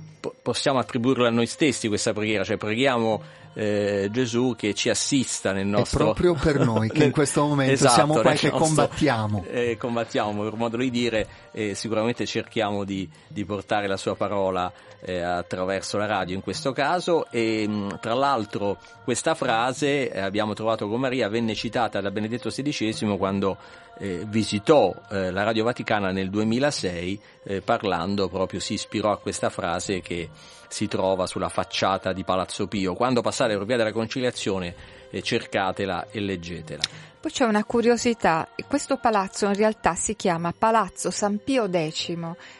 possiamo 0.47 0.79
attribuirla 0.79 1.27
a 1.27 1.31
noi 1.33 1.47
stessi 1.47 1.89
questa 1.89 2.13
preghiera, 2.13 2.45
cioè 2.45 2.57
preghiamo 2.57 3.21
eh, 3.55 4.09
Gesù 4.13 4.55
che 4.57 4.75
ci 4.75 4.89
assista 4.89 5.51
nel 5.51 5.67
nostro... 5.67 5.99
È 5.99 6.15
proprio 6.15 6.35
per 6.35 6.65
noi 6.65 6.89
che 6.89 7.03
in 7.03 7.11
questo 7.11 7.43
momento 7.49 7.73
esatto, 7.73 7.95
siamo 7.95 8.13
qua 8.13 8.31
che 8.35 8.49
nostro, 8.49 8.59
combattiamo. 8.59 9.45
Eh, 9.51 9.77
combattiamo, 9.77 10.45
per 10.45 10.55
modo 10.55 10.77
di 10.77 10.89
dire, 10.89 11.27
eh, 11.51 11.75
sicuramente 11.75 12.27
cerchiamo 12.27 12.85
di, 12.85 13.11
di, 13.27 13.45
portare 13.45 13.89
la 13.89 13.97
sua 13.97 14.15
parola 14.15 14.73
eh, 15.01 15.21
attraverso 15.21 15.99
la 15.99 16.07
radio 16.07 16.37
in 16.37 16.43
questo 16.43 16.71
caso 16.71 17.27
e 17.31 17.69
tra 18.01 18.15
l'altro 18.15 18.79
questa 19.03 19.35
frase 19.35 20.13
eh, 20.13 20.21
abbiamo 20.21 20.55
trovato 20.55 20.89
con 20.89 21.01
Maria 21.01 21.29
venne 21.29 21.55
citata 21.55 22.01
da 22.01 22.11
Benedetto 22.13 22.51
XVI 22.51 23.17
quando 23.19 23.59
eh, 23.99 24.25
visitò 24.27 24.95
eh, 25.11 25.31
la 25.31 25.43
Radio 25.43 25.65
Vaticana 25.65 26.11
nel 26.11 26.31
2006 26.31 27.21
eh, 27.45 27.61
parlando 27.63 28.29
proprio 28.29 28.61
si 28.61 28.75
ispirò 28.75 29.11
a 29.11 29.19
questa 29.19 29.51
frase 29.51 30.01
che 30.01 30.29
si 30.69 30.89
trova 30.89 31.27
sulla 31.27 31.49
facciata 31.49 32.13
di 32.13 32.25
Palazzo 32.25 32.67
Pio. 32.67 32.95
Quando 32.95 33.23
passate 33.23 33.57
per 33.57 33.67
via 33.67 33.77
della 33.77 33.93
conciliazione 33.93 34.75
eh, 35.11 35.23
cercatela 35.23 36.09
e 36.11 36.21
leggetela. 36.21 36.83
Poi 37.21 37.31
c'è 37.31 37.45
una 37.45 37.65
curiosità, 37.65 38.49
questo 38.69 38.99
palazzo 38.99 39.47
in 39.47 39.55
realtà 39.55 39.95
si 39.95 40.15
chiama 40.15 40.55
Palazzo 40.57 41.11
San 41.11 41.41
Pio 41.43 41.69
X, 41.69 42.15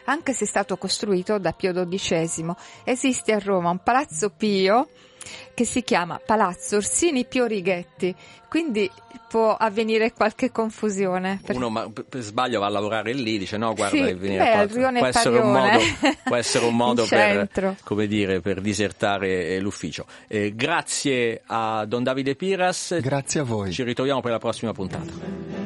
anche 0.05 0.33
se 0.33 0.43
è 0.43 0.47
stato 0.47 0.75
costruito 0.77 1.37
da 1.37 1.53
Pio 1.53 1.71
XII. 1.87 2.53
Esiste 2.83 3.31
a 3.31 3.39
Roma 3.39 3.69
un 3.69 3.81
Palazzo 3.81 4.29
Pio 4.29 4.89
che 5.53 5.65
si 5.65 5.83
chiama 5.83 6.19
Palazzo 6.23 6.77
Orsini 6.77 7.25
Pio 7.25 7.45
Righetti, 7.45 8.13
quindi 8.49 8.89
può 9.27 9.55
avvenire 9.55 10.13
qualche 10.13 10.51
confusione. 10.51 11.39
Per... 11.43 11.55
Uno 11.55 11.69
ma, 11.69 11.89
per 11.89 12.21
sbaglio 12.21 12.59
va 12.59 12.67
a 12.67 12.69
lavorare 12.69 13.13
lì, 13.13 13.37
dice 13.37 13.57
no 13.57 13.73
guarda 13.73 13.95
sì, 13.95 14.13
venire 14.13 14.43
beh, 14.43 14.67
qua. 14.67 14.91
Può 14.91 15.05
essere, 15.05 15.41
modo, 15.41 15.79
può 16.23 16.35
essere 16.35 16.65
un 16.65 16.75
modo, 16.77 17.05
per, 17.05 17.75
come 17.83 18.07
dire, 18.07 18.39
per 18.39 18.61
disertare 18.61 19.47
eh, 19.47 19.59
l'ufficio. 19.59 20.05
Eh, 20.27 20.53
grazie 20.55 21.41
a 21.45 21.85
Don 21.85 22.03
Davide 22.03 22.35
Piras. 22.35 22.97
Grazie 22.99 23.41
a 23.41 23.43
voi. 23.43 23.71
Ci 23.71 23.83
ritroviamo 23.83 24.21
per 24.21 24.31
la 24.31 24.39
prossima 24.39 24.71
puntata. 24.71 25.56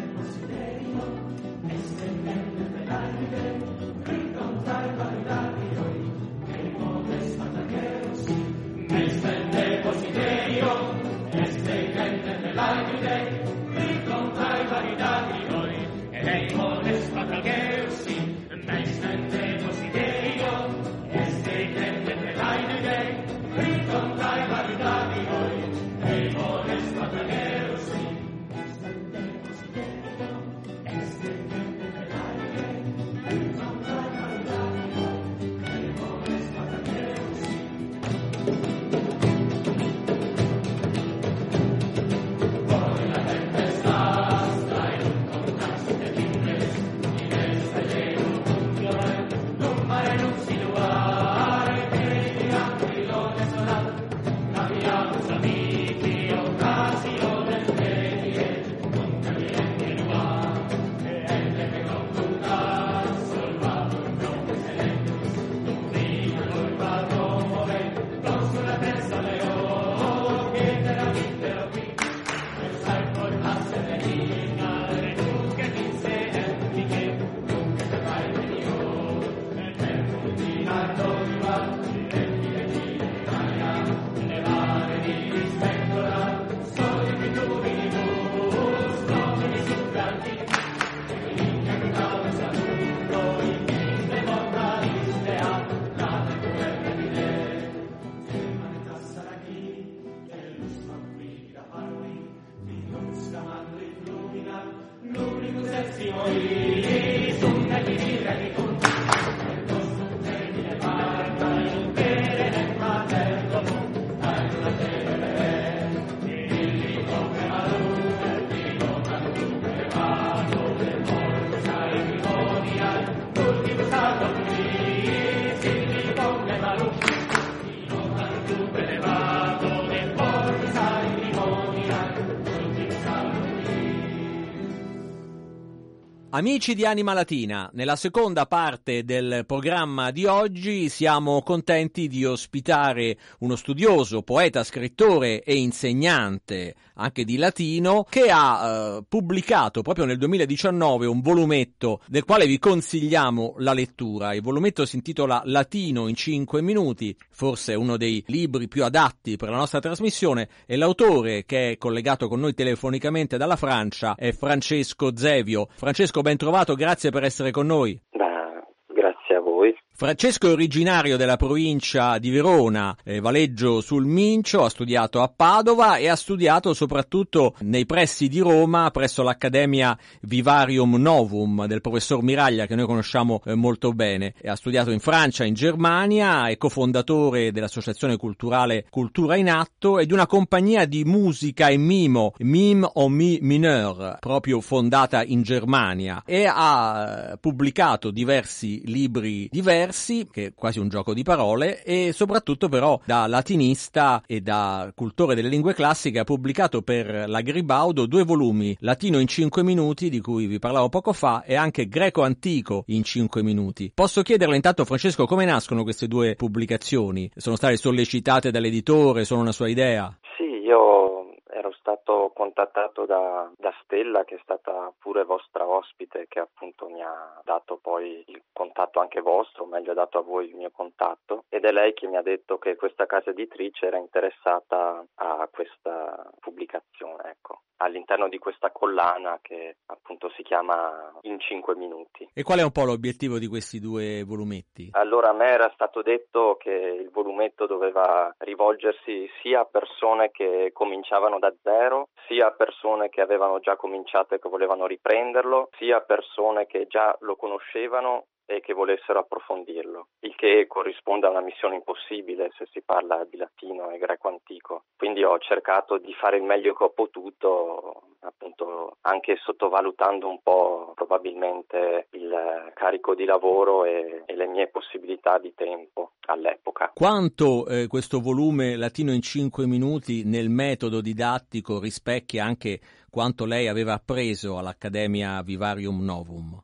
Amici 136.42 136.74
di 136.74 136.86
Anima 136.86 137.14
Latina, 137.14 137.70
nella 137.74 137.96
seconda 137.96 138.48
parte 138.48 139.04
del 139.04 139.44
programma 139.46 140.10
di 140.10 140.26
oggi 140.26 140.90
siamo 140.90 141.44
contenti 141.44 142.08
di 142.08 142.26
ospitare 142.26 143.16
uno 143.42 143.56
studioso, 143.56 144.24
poeta, 144.24 144.64
scrittore 144.64 145.44
e 145.44 145.58
insegnante 145.58 146.74
anche 147.02 147.24
di 147.24 147.38
latino 147.38 148.06
che 148.08 148.30
ha 148.30 148.98
eh, 148.98 149.04
pubblicato 149.08 149.82
proprio 149.82 150.06
nel 150.06 150.18
2019 150.18 151.08
un 151.08 151.22
volumetto 151.22 152.02
del 152.08 152.24
quale 152.24 152.46
vi 152.46 152.60
consigliamo 152.60 153.56
la 153.58 153.74
lettura. 153.74 154.34
Il 154.34 154.42
volumetto 154.42 154.86
si 154.86 154.98
intitola 154.98 155.42
Latino 155.46 156.08
in 156.08 156.16
5 156.16 156.62
minuti, 156.62 157.16
forse 157.32 157.74
uno 157.74 157.98
dei 157.98 158.24
libri 158.28 158.68
più 158.68 158.84
adatti 158.84 159.36
per 159.36 159.50
la 159.50 159.58
nostra 159.58 159.80
trasmissione 159.80 160.48
e 160.66 160.76
l'autore 160.76 161.44
che 161.46 161.72
è 161.72 161.78
collegato 161.78 162.28
con 162.28 162.40
noi 162.40 162.54
telefonicamente 162.54 163.38
dalla 163.38 163.56
Francia 163.56 164.16
è 164.16 164.32
Francesco 164.32 165.16
Zevio. 165.16 165.68
Francesco 165.76 166.22
ben 166.22 166.31
trovato, 166.38 166.76
grazie 166.76 167.10
per 167.10 167.24
essere 167.24 167.52
con 167.52 167.66
noi. 167.66 168.00
Bah, 168.12 168.66
grazie 168.88 169.36
a 169.36 169.40
voi. 169.40 169.76
Francesco 170.02 170.48
è 170.48 170.52
originario 170.52 171.16
della 171.16 171.38
provincia 171.38 172.18
di 172.18 172.32
Verona, 172.32 172.98
eh, 173.04 173.20
Valeggio 173.20 173.82
sul 173.82 174.08
Mincio, 174.08 174.64
ha 174.64 174.70
studiato 174.72 175.22
a 175.22 175.32
Padova 175.32 175.98
e 175.98 176.08
ha 176.08 176.16
studiato 176.16 176.74
soprattutto 176.74 177.54
nei 177.60 177.86
pressi 177.86 178.28
di 178.28 178.40
Roma 178.40 178.90
presso 178.90 179.22
l'Accademia 179.22 179.96
Vivarium 180.22 180.96
Novum 180.96 181.68
del 181.68 181.82
professor 181.82 182.24
Miraglia 182.24 182.66
che 182.66 182.74
noi 182.74 182.88
conosciamo 182.88 183.44
eh, 183.46 183.54
molto 183.54 183.94
bene. 183.94 184.34
Ha 184.44 184.56
studiato 184.56 184.90
in 184.90 185.02
Francia, 185.02 185.44
in 185.44 185.54
Germania, 185.54 186.48
è 186.48 186.58
cofondatore 186.58 187.52
dell'associazione 187.52 188.18
culturale 188.18 188.88
Cultura 188.90 189.36
in 189.36 189.52
Atto 189.52 190.00
e 190.00 190.08
di 190.08 190.14
una 190.14 190.26
compagnia 190.26 190.86
di 190.86 191.04
musica 191.04 191.68
e 191.68 191.78
mimo, 191.78 192.34
Mime 192.40 192.90
o 192.92 193.08
Mi 193.08 193.38
Mineur, 193.40 194.18
proprio 194.20 194.62
fondata 194.62 195.24
in 195.24 195.44
Germania 195.44 196.24
e 196.26 196.48
ha 196.52 197.38
pubblicato 197.40 198.10
diversi 198.10 198.82
libri 198.86 199.48
diversi 199.52 199.90
diversi, 199.92 200.28
che 200.32 200.46
è 200.48 200.54
quasi 200.56 200.80
un 200.80 200.88
gioco 200.88 201.14
di 201.14 201.24
parole, 201.24 201.84
e 201.84 202.12
soprattutto 202.14 202.70
però 202.70 203.00
da 203.06 203.28
latinista 203.28 204.24
e 204.26 204.40
da 204.42 204.92
cultore 204.96 205.36
delle 205.36 205.50
lingue 205.50 205.74
classiche 205.74 206.20
ha 206.20 206.24
pubblicato 206.24 206.82
per 206.82 207.28
la 207.28 207.42
Gribaudo 207.42 208.06
due 208.06 208.24
volumi, 208.24 208.76
Latino 208.80 209.20
in 209.20 209.28
5 209.28 209.64
minuti, 209.64 210.10
di 210.10 210.22
cui 210.22 210.46
vi 210.46 210.60
parlavo 210.60 210.90
poco 210.90 211.14
fa, 211.14 211.44
e 211.44 211.56
anche 211.56 211.88
Greco 211.88 212.24
antico 212.24 212.84
in 212.88 213.04
5 213.04 213.44
minuti. 213.44 213.92
Posso 213.94 214.22
chiederle 214.22 214.56
intanto, 214.56 214.86
Francesco, 214.86 215.26
come 215.26 215.46
nascono 215.46 215.84
queste 215.84 216.08
due 216.08 216.36
pubblicazioni? 216.36 217.30
Sono 217.36 217.58
state 217.58 217.76
sollecitate 217.76 218.52
dall'editore, 218.52 219.26
sono 219.26 219.42
una 219.42 219.52
sua 219.52 219.68
idea? 219.68 220.18
Sì, 220.38 220.44
io 220.44 221.36
ero 221.54 221.72
stato 221.80 222.32
contattato 222.34 222.91
da, 223.06 223.52
da, 223.58 223.74
Stella 223.84 224.24
che 224.24 224.36
è 224.36 224.40
stata 224.44 224.94
pure 225.00 225.24
vostra 225.24 225.68
ospite 225.68 226.26
che 226.28 226.40
appunto 226.40 226.88
mi 226.88 227.02
ha 227.02 227.40
dato 227.44 227.80
poi 227.82 228.24
il 228.28 228.44
contatto 228.52 229.00
anche 229.00 229.22
vostro, 229.22 229.64
o 229.64 229.68
meglio 229.68 229.92
ha 229.92 229.96
dato 229.96 230.20
a 230.20 230.22
voi 230.22 230.48
il 230.48 230.56
mio 230.56 230.72
contatto 230.72 231.46
ed 231.50 231.66
è 231.66 231.72
lei 231.72 231.94
che 231.94 232.08
mi 232.08 232.18
ha 232.18 232.22
detto 232.22 232.58
che 232.58 232.76
questa 232.76 233.06
casa 233.06 233.32
editrice 233.32 233.86
era 233.86 233.98
interessata 233.98 235.04
a 235.16 235.50
questa 235.52 236.30
pubblicazione, 236.40 237.32
ecco, 237.32 237.62
all'interno 237.78 238.28
di 238.28 238.38
questa 238.38 238.72
collana 238.72 239.40
che 239.42 239.78
appunto 239.88 240.30
si 240.36 240.44
chiama 240.44 241.12
In 241.22 241.40
5 241.40 241.76
minuti. 241.76 242.30
E 242.34 242.44
qual 242.44 242.60
è 242.60 242.64
un 242.64 242.72
po' 242.72 242.86
l'obiettivo 242.86 243.40
di 243.40 243.48
questi 243.48 243.80
due 243.80 244.24
volumetti? 244.24 244.90
Allora 244.92 245.30
a 245.30 245.34
me 245.34 245.48
era 245.48 245.72
stato 245.74 246.02
detto 246.02 246.58
che 246.60 246.72
il 246.72 247.10
volumetto 247.10 247.66
doveva 247.66 248.34
rivolgersi 248.40 249.30
sia 249.42 249.62
a 249.62 249.66
persone 249.66 250.32
che 250.32 250.72
cominciavano 250.74 251.40
da 251.40 251.54
zero, 251.62 252.10
sia 252.28 252.48
a 252.48 252.52
persone 252.52 252.81
che 253.10 253.22
avevano 253.22 253.60
già 253.60 253.76
cominciato 253.76 254.34
e 254.34 254.40
che 254.40 254.50
volevano 254.50 254.88
riprenderlo, 254.88 255.70
sia 255.78 256.02
persone 256.02 256.66
che 256.66 256.88
già 256.88 257.16
lo 257.22 257.36
conoscevano 257.36 258.26
e 258.52 258.60
che 258.60 258.74
volessero 258.74 259.20
approfondirlo, 259.20 260.08
il 260.22 260.36
che 260.36 260.66
corrisponde 260.68 261.28
a 261.28 261.30
una 261.30 261.42
missione 261.42 261.76
impossibile 261.76 262.50
se 262.58 262.68
si 262.72 262.82
parla 262.82 263.26
di 263.30 263.38
latino 263.38 263.90
e 263.90 263.98
greco 263.98 264.28
antico. 264.28 264.84
Quindi 264.98 265.24
ho 265.24 265.38
cercato 265.40 265.98
di 265.98 266.14
fare 266.14 266.38
il 266.38 266.44
meglio 266.44 266.74
che 266.74 266.84
ho 266.84 266.90
potuto, 266.90 268.16
appunto 268.20 268.98
anche 269.02 269.38
sottovalutando 269.38 270.28
un 270.28 270.42
po' 270.42 270.92
probabilmente 270.96 272.08
il 272.12 272.72
carico 272.74 273.16
di 273.16 273.26
lavoro 273.26 273.86
e, 273.86 274.24
e 274.26 274.36
le 274.36 274.48
mie 274.48 274.68
possibilità 274.68 275.38
di 275.38 275.54
tempo 275.56 276.12
all'epoca. 276.26 276.92
Quanto 276.94 277.66
eh, 277.68 277.88
questo 277.88 278.20
volume 278.20 278.76
Latino 278.76 279.14
in 279.14 279.22
5 279.22 279.66
minuti 279.66 280.24
nel 280.26 280.50
metodo 280.50 281.02
didattico 281.02 281.80
rispecchia 281.80 282.44
anche 282.44 282.80
quanto 283.10 283.46
lei 283.46 283.68
aveva 283.68 283.94
appreso 283.94 284.58
all'Accademia 284.58 285.42
Vivarium 285.42 286.04
Novum? 286.04 286.64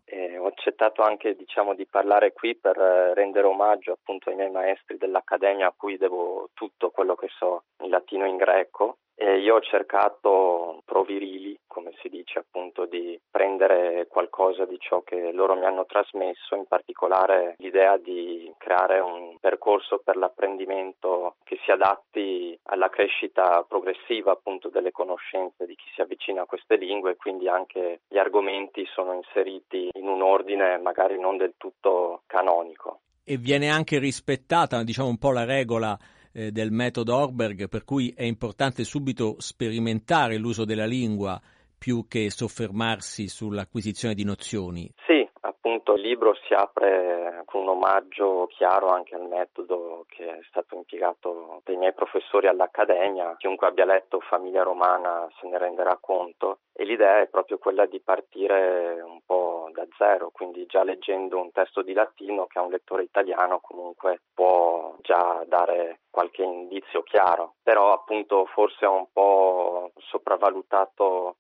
Accettato 0.78 1.02
anche 1.02 1.36
diciamo, 1.36 1.74
di 1.74 1.88
parlare 1.88 2.34
qui 2.34 2.56
per 2.56 2.78
eh, 2.78 3.14
rendere 3.16 3.48
omaggio 3.48 3.94
appunto 3.94 4.30
ai 4.30 4.36
miei 4.36 4.52
maestri 4.52 4.98
dell'Accademia 4.98 5.68
a 5.68 5.74
cui 5.76 5.98
devo 5.98 6.50
tutto 6.54 6.92
quello 6.92 7.16
che 7.16 7.28
so 7.36 7.64
in 7.84 7.90
latino 7.90 8.26
e 8.26 8.30
in 8.30 8.38
greco 8.38 9.00
e 9.20 9.40
io 9.40 9.56
ho 9.56 9.62
cercato 9.62 10.84
provirili, 10.86 11.58
come 11.66 11.92
si 12.02 12.08
dice 12.08 12.38
appunto, 12.38 12.86
di 12.86 13.20
prendere 13.32 14.06
qualcosa 14.08 14.66
di 14.66 14.78
ciò 14.80 15.02
che 15.02 15.32
loro 15.32 15.56
mi 15.56 15.66
hanno 15.66 15.88
trasmesso, 15.88 16.54
in 16.54 16.66
particolare 16.68 17.56
l'idea 17.58 17.98
di 17.98 18.54
creare 18.60 19.00
un 19.00 19.36
percorso 19.40 20.02
per 20.04 20.18
l'apprendimento 20.18 21.38
che 21.44 21.58
si 21.66 21.72
adatti 21.72 22.56
alla 22.66 22.90
crescita 22.90 23.66
progressiva 23.68 24.34
appunto 24.34 24.70
delle 24.70 24.92
conoscenze 24.92 25.66
di 25.66 25.74
chi 25.74 25.90
si 25.96 26.02
avvicina 26.02 26.44
a 26.44 26.46
queste 26.46 26.76
lingue, 26.76 27.16
quindi 27.16 27.50
anche 27.50 28.02
gli 28.08 28.20
argomenti 28.20 28.86
sono 28.94 29.14
inseriti 29.14 29.90
in 29.94 30.08
un 30.08 30.22
ordine 30.22 30.78
magari 30.78 31.20
non 31.20 31.38
del 31.38 31.56
tutto 31.58 32.22
canonico. 32.28 33.00
E 33.24 33.38
viene 33.38 33.70
anche 33.70 33.98
rispettata, 33.98 34.84
diciamo 34.84 35.10
un 35.10 35.18
po' 35.18 35.32
la 35.32 35.44
regola 35.44 35.98
eh, 36.38 36.52
del 36.52 36.72
metodo 36.72 37.16
Orberg, 37.16 37.68
per 37.68 37.84
cui 37.84 38.14
è 38.16 38.22
importante 38.22 38.84
subito 38.84 39.38
sperimentare 39.40 40.38
l'uso 40.38 40.66
della 40.66 40.86
lingua 40.86 41.42
più 41.76 42.06
che 42.08 42.30
soffermarsi 42.30 43.28
sull'acquisizione 43.28 44.14
di 44.14 44.24
nozioni. 44.24 44.92
Sì, 45.08 45.17
appunto 45.78 45.94
il 45.94 46.02
libro 46.02 46.34
si 46.48 46.54
apre 46.54 47.44
con 47.46 47.62
un 47.62 47.70
omaggio 47.70 48.48
chiaro 48.50 48.88
anche 48.88 49.16
al 49.16 49.28
metodo 49.28 50.06
che 50.08 50.26
è 50.26 50.40
stato 50.50 50.76
impiegato 50.76 51.62
dai 51.64 51.78
miei 51.78 51.94
professori 51.94 52.48
all'Accademia. 52.48 53.36
Chiunque 53.38 53.68
abbia 53.68 53.86
letto 53.86 54.20
Famiglia 54.20 54.64
Romana 54.64 55.28
se 55.40 55.48
ne 55.48 55.58
renderà 55.58 55.98
conto. 56.02 56.60
E 56.74 56.84
l'idea 56.84 57.22
è 57.22 57.28
proprio 57.28 57.58
quella 57.58 57.86
di 57.86 58.00
partire 58.00 59.02
un 59.02 59.20
po' 59.26 59.70
da 59.74 59.86
zero, 59.98 60.30
quindi 60.32 60.66
già 60.68 60.84
leggendo 60.84 61.40
un 61.40 61.52
testo 61.52 61.82
di 61.82 61.94
latino 61.94 62.46
che 62.46 62.60
a 62.60 62.64
un 62.64 62.72
lettore 62.72 63.04
italiano 63.04 63.60
comunque 63.60 64.22
può 64.34 64.96
già 65.02 65.44
dare 65.48 66.02
qualche 66.10 66.44
indizio 66.44 67.02
chiaro, 67.04 67.56
però 67.64 67.94
appunto 67.94 68.46
forse 68.46 68.86
ho 68.86 68.96
un 68.96 69.08
po' 69.12 69.92
sopravvalutato 69.98 71.38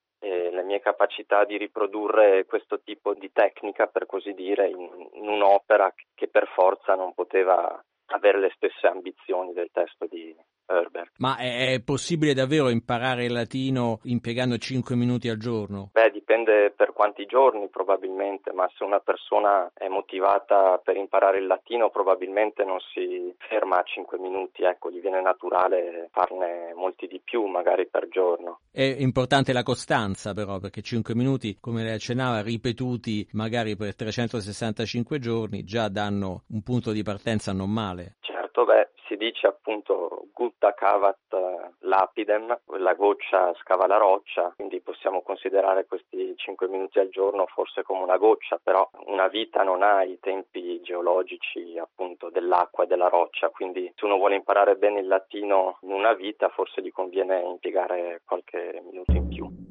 le 0.57 0.63
mie 0.63 0.79
capacità 0.79 1.45
di 1.45 1.57
riprodurre 1.57 2.45
questo 2.45 2.81
tipo 2.81 3.13
di 3.13 3.31
tecnica, 3.31 3.85
per 3.87 4.07
così 4.07 4.33
dire, 4.33 4.67
in, 4.67 5.09
in 5.13 5.27
un'opera 5.27 5.93
che 6.15 6.27
per 6.27 6.47
forza 6.47 6.95
non 6.95 7.13
poteva 7.13 7.83
avere 8.07 8.39
le 8.39 8.51
stesse 8.55 8.87
ambizioni 8.87 9.53
del 9.53 9.69
testo 9.71 10.07
di 10.07 10.35
Herbert. 10.67 11.13
Ma 11.17 11.37
è 11.37 11.81
possibile 11.83 12.33
davvero 12.33 12.69
imparare 12.69 13.25
il 13.25 13.31
latino 13.31 13.99
impiegando 14.03 14.57
5 14.57 14.95
minuti 14.95 15.29
al 15.29 15.37
giorno? 15.37 15.89
Beh, 15.93 16.11
dipende 16.11 16.73
per 16.75 16.93
quanti 16.93 17.25
giorni 17.25 17.69
probabilmente, 17.69 18.51
ma 18.51 18.69
se 18.75 18.83
una 18.83 18.99
persona 18.99 19.71
è 19.73 19.87
motivata 19.87 20.79
per 20.83 20.97
imparare 20.97 21.39
il 21.39 21.47
latino 21.47 21.89
probabilmente 21.89 22.63
non 22.63 22.77
si 22.93 23.33
ferma 23.37 23.77
a 23.77 23.83
5 23.83 24.17
minuti, 24.19 24.63
ecco, 24.63 24.91
gli 24.91 24.99
viene 24.99 25.21
naturale 25.21 26.09
farne 26.11 26.73
molti 26.75 27.07
di 27.07 27.21
più 27.23 27.45
magari 27.45 27.87
per 27.87 28.07
giorno. 28.09 28.59
È 28.71 28.83
importante 28.83 29.53
la 29.53 29.63
costanza 29.63 30.33
però, 30.33 30.59
perché 30.59 30.81
5 30.81 31.15
minuti, 31.15 31.57
come 31.59 31.83
lei 31.83 31.93
accennava, 31.93 32.41
ripetuti 32.41 33.27
magari 33.31 33.75
per 33.75 33.95
365 33.95 35.19
giorni 35.19 35.63
già 35.63 35.87
danno 35.87 36.43
un 36.49 36.61
punto 36.61 36.91
di 36.91 37.03
partenza 37.03 37.53
non 37.53 37.71
male. 37.71 38.17
Certo, 38.19 38.36
beh, 38.65 38.89
si 39.07 39.17
dice 39.17 39.47
appunto 39.47 40.27
gutta 40.33 40.73
cavat 40.73 41.33
eh, 41.33 41.71
lapidem, 41.79 42.59
la 42.77 42.93
goccia 42.93 43.53
scava 43.55 43.87
la 43.87 43.97
roccia, 43.97 44.53
quindi 44.55 44.81
possiamo 44.81 45.21
considerare 45.21 45.85
questi 45.85 46.33
5 46.35 46.67
minuti 46.67 46.99
al 46.99 47.09
giorno 47.09 47.45
forse 47.47 47.83
come 47.83 48.03
una 48.03 48.17
goccia, 48.17 48.59
però 48.61 48.89
una 49.05 49.27
vita 49.27 49.63
non 49.63 49.83
ha 49.83 50.03
i 50.03 50.17
tempi 50.19 50.81
geologici 50.81 51.77
appunto 51.77 52.29
dell'acqua 52.29 52.83
e 52.83 52.87
della 52.87 53.09
roccia, 53.09 53.49
quindi 53.49 53.91
se 53.95 54.05
uno 54.05 54.17
vuole 54.17 54.35
imparare 54.35 54.75
bene 54.75 54.99
il 54.99 55.07
latino 55.07 55.77
in 55.81 55.91
una 55.91 56.13
vita 56.13 56.49
forse 56.49 56.81
gli 56.81 56.91
conviene 56.91 57.41
impiegare 57.41 58.21
qualche 58.25 58.81
minuto 58.83 59.11
in 59.11 59.27
più. 59.27 59.66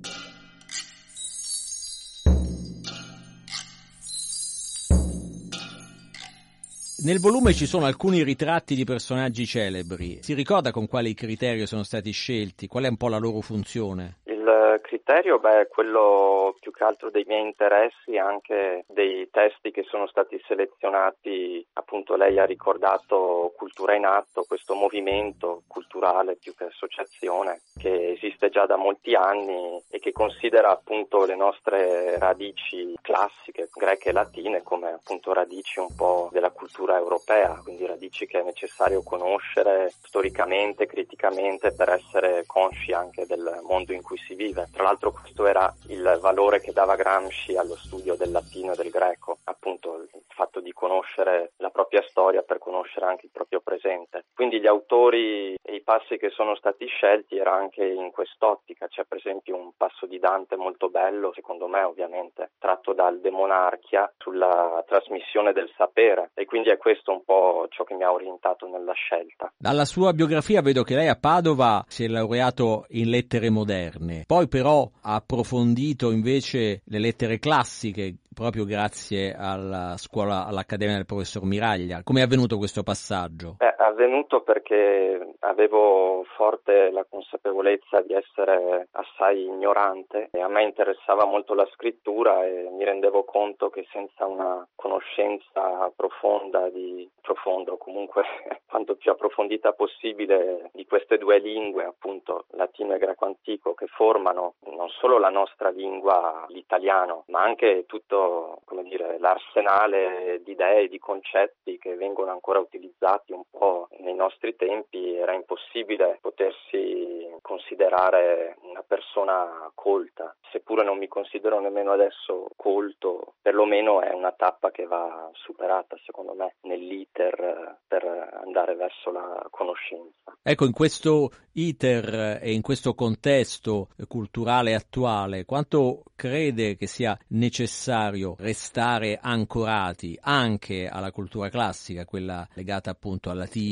Nel 7.07 7.21
volume 7.21 7.53
ci 7.53 7.67
sono 7.67 7.87
alcuni 7.87 8.25
ritratti 8.25 8.75
di 8.75 8.83
personaggi 8.83 9.47
celebri. 9.47 10.25
Si 10.25 10.35
ricorda 10.35 10.73
con 10.73 10.89
quali 10.89 11.15
criteri 11.15 11.65
sono 11.65 11.85
stati 11.85 12.11
scelti? 12.11 12.67
Qual 12.67 12.83
è 12.83 12.89
un 12.89 12.97
po' 12.97 13.09
la 13.09 13.19
loro 13.19 13.43
funzione? 13.43 14.17
Il 14.25 14.81
criterio 14.83 15.39
beh, 15.39 15.61
è 15.61 15.69
quello 15.69 16.57
più 16.59 16.73
che 16.73 16.83
altro 16.83 17.11
dei 17.11 17.23
miei 17.29 17.47
interessi, 17.47 18.19
anche 18.19 18.85
dei 18.89 19.29
testi 19.31 19.71
che 19.71 19.85
sono 19.85 20.09
stati 20.09 20.37
selezionati, 20.49 21.65
appunto 21.75 22.17
lei 22.17 22.41
ha 22.41 22.45
ricordato 22.45 23.53
Cultura 23.57 23.95
in 23.95 24.05
Atto, 24.05 24.43
questo 24.43 24.75
movimento 24.75 25.63
culturale 25.69 26.35
più 26.35 26.57
che 26.57 26.65
associazione 26.65 27.61
che 27.79 28.15
esiste 28.15 28.26
già 28.51 28.67
da 28.67 28.77
molti 28.77 29.15
anni 29.15 29.81
e 29.91 29.99
che 29.99 30.13
considera 30.13 30.71
appunto 30.71 31.25
le 31.25 31.37
nostre 31.37 32.19
radici 32.19 32.95
classiche, 33.01 33.69
greche 33.73 34.11
e 34.11 34.13
latine, 34.13 34.63
come 34.63 34.93
appunto 34.93 35.33
radici 35.33 35.79
un 35.79 35.95
po' 35.95 36.29
della 36.33 36.51
cultura 36.51 36.97
europea, 36.97 37.61
quindi 37.63 37.87
radici 37.87 38.27
che 38.27 38.41
è 38.41 38.43
necessario 38.43 39.03
conoscere 39.03 39.93
storicamente, 40.03 40.87
criticamente 40.87 41.73
per 41.73 41.91
essere 41.91 42.45
consci 42.47 42.93
anche 42.93 43.27
del 43.27 43.61
mondo 43.63 43.93
in 43.93 44.03
cui 44.03 44.19
si 44.19 44.35
vive. 44.35 44.69
Tra 44.73 44.83
l'altro 44.83 45.13
questo 45.13 45.47
era 45.47 45.73
il 45.89 46.19
valore 46.21 46.61
che 46.61 46.73
dava 46.73 46.97
Gramsci 46.97 47.57
allo 47.57 47.77
studio 47.77 48.15
del 48.15 48.31
latino 48.31 48.73
e 48.73 48.77
del 48.77 48.91
greco, 48.91 49.39
appunto 49.45 49.97
il 49.97 50.06
fatto 50.37 50.61
di 50.61 50.73
conoscere 50.73 51.53
la 51.57 51.71
propria 51.71 52.05
storia 52.09 52.43
per 52.43 52.59
conoscere 52.59 53.07
anche 53.07 53.25
il 53.27 53.33
proprio 53.33 53.61
presente. 53.61 54.27
Quindi 54.35 54.61
gli 54.61 54.67
autori 54.67 55.55
e 55.55 55.75
i 55.75 55.83
passi 55.83 56.19
che 56.19 56.29
sono 56.29 56.55
stati 56.55 56.87
scelti 56.87 57.37
era 57.37 57.55
anche 57.55 57.85
in 57.85 58.11
quest'ottica, 58.11 58.87
c'è 58.87 59.05
per 59.05 59.17
esempio 59.19 59.57
un 59.57 59.71
passo 59.77 60.07
di 60.07 60.19
Dante 60.19 60.57
molto 60.57 60.91
bello, 60.91 61.33
secondo 61.33 61.67
me 61.67 61.83
ovviamente, 61.83 62.51
tratto 62.59 62.93
dal 62.93 63.21
De 63.21 63.31
Monarchia 63.31 64.13
sulla 64.19 64.85
trasmissione 64.87 65.53
del 65.53 65.73
sapere 65.77 66.31
e 66.35 66.45
quindi 66.45 66.69
è 66.69 66.77
questo 66.77 67.13
un 67.13 67.25
po' 67.25 67.67
ciò 67.71 67.85
che 67.85 67.95
mi 67.95 68.05
ha 68.05 68.13
orientato 68.13 68.69
nella 68.69 68.93
scelta. 68.93 69.51
Dalla 69.57 69.87
sua 69.87 70.13
biografia 70.13 70.61
vedo 70.61 70.83
che 70.83 70.95
lei 70.95 71.09
a 71.09 71.19
Padova 71.19 71.83
si 71.89 72.05
è 72.05 72.09
laureato 72.09 72.85
in 72.91 73.09
lettere 73.09 73.49
moderne, 73.49 74.25
poi 74.27 74.49
però 74.49 74.89
ha 75.03 75.15
approfondito 75.15 76.11
invece 76.11 76.83
le 76.85 76.99
lettere 76.99 77.39
classiche 77.39 78.17
proprio 78.37 78.67
grazie 78.67 79.35
alla 79.35 79.95
scuola, 79.97 80.45
all'Accademia 80.45 80.97
del 80.97 81.07
professor 81.07 81.43
Miraglia. 81.45 82.03
Come 82.03 82.21
è 82.21 82.23
avvenuto 82.23 82.59
questo 82.59 82.83
passaggio? 82.83 83.55
È 83.57 83.75
avvenuto 83.87 84.43
perché 84.43 85.35
avevo 85.41 86.25
forte 86.37 86.91
la 86.91 87.05
consapevolezza 87.09 88.01
di 88.03 88.13
essere 88.13 88.89
assai 88.93 89.45
ignorante 89.45 90.29
e 90.33 90.41
a 90.41 90.49
me 90.49 90.63
interessava 90.63 91.25
molto 91.25 91.55
la 91.55 91.69
scrittura 91.73 92.45
e 92.45 92.69
mi 92.71 92.85
rendevo 92.85 93.25
conto 93.25 93.71
che 93.71 93.87
senza 93.91 94.27
una 94.27 94.67
conoscenza 94.75 95.91
profonda 95.95 96.69
di 96.69 97.09
profondo 97.21 97.77
comunque 97.77 98.23
quanto 98.69 98.97
più 98.97 99.11
approfondita 99.11 99.73
possibile 99.73 100.71
di 100.73 100.87
queste 100.87 101.19
due 101.19 101.39
lingue, 101.39 101.85
appunto 101.85 102.45
latino 102.51 102.95
e 102.95 102.99
greco 102.99 103.25
antico, 103.25 103.75
che 103.75 103.87
formano 103.87 104.55
non 104.67 104.89
solo 104.91 105.19
la 105.19 105.31
nostra 105.31 105.71
lingua, 105.71 106.45
l'italiano, 106.49 107.25
ma 107.29 107.43
anche 107.43 107.85
tutto 107.87 108.61
come 108.65 108.83
dire, 108.83 109.19
l'arsenale 109.19 110.41
di 110.45 110.53
idee, 110.53 110.89
di 110.89 110.99
concetti 110.99 111.79
che 111.79 111.95
vengono 111.97 112.31
ancora 112.31 112.59
utilizzati 112.59 113.33
un 113.33 113.43
po' 113.51 113.76
nei 114.01 114.15
nostri 114.15 114.57
tempi, 114.57 115.15
era 115.15 115.35
impossibile 115.35 116.19
potersi 116.21 117.29
considerare 117.43 118.57
una 118.63 118.83
persona 118.87 119.71
colta. 119.75 120.35
Seppure 120.51 120.85
non 120.85 120.99
mi 120.99 121.09
considero 121.09 121.61
nemmeno 121.61 121.93
adesso 121.93 122.49
colto, 122.57 123.35
perlomeno 123.41 124.01
è 124.01 124.13
una 124.13 124.33
tappa 124.33 124.71
che 124.71 124.87
va 124.87 125.31
superata, 125.35 125.97
secondo 126.05 126.35
me, 126.35 126.57
nell'iter 126.63 127.79
per 127.87 128.05
andare 128.43 128.75
verso 128.75 129.11
la 129.11 129.47
conoscenza. 129.51 130.37
Ecco, 130.43 130.65
in 130.65 130.73
questo 130.73 131.31
iter 131.53 132.39
e 132.43 132.53
in 132.53 132.63
questo 132.63 132.95
contesto 132.95 133.89
culturale 134.09 134.75
attuale, 134.75 135.45
quanto 135.45 136.03
crede 136.15 136.77
che 136.77 136.87
sia 136.87 137.19
necessario 137.29 138.35
restare 138.39 139.19
ancorati 139.21 140.19
anche 140.21 140.89
alla 140.89 141.13
cultura 141.13 141.49
classica, 141.49 142.05
quella 142.05 142.47
legata 142.55 142.91
appunto 142.91 143.31
al 143.31 143.39
latino 143.39 143.66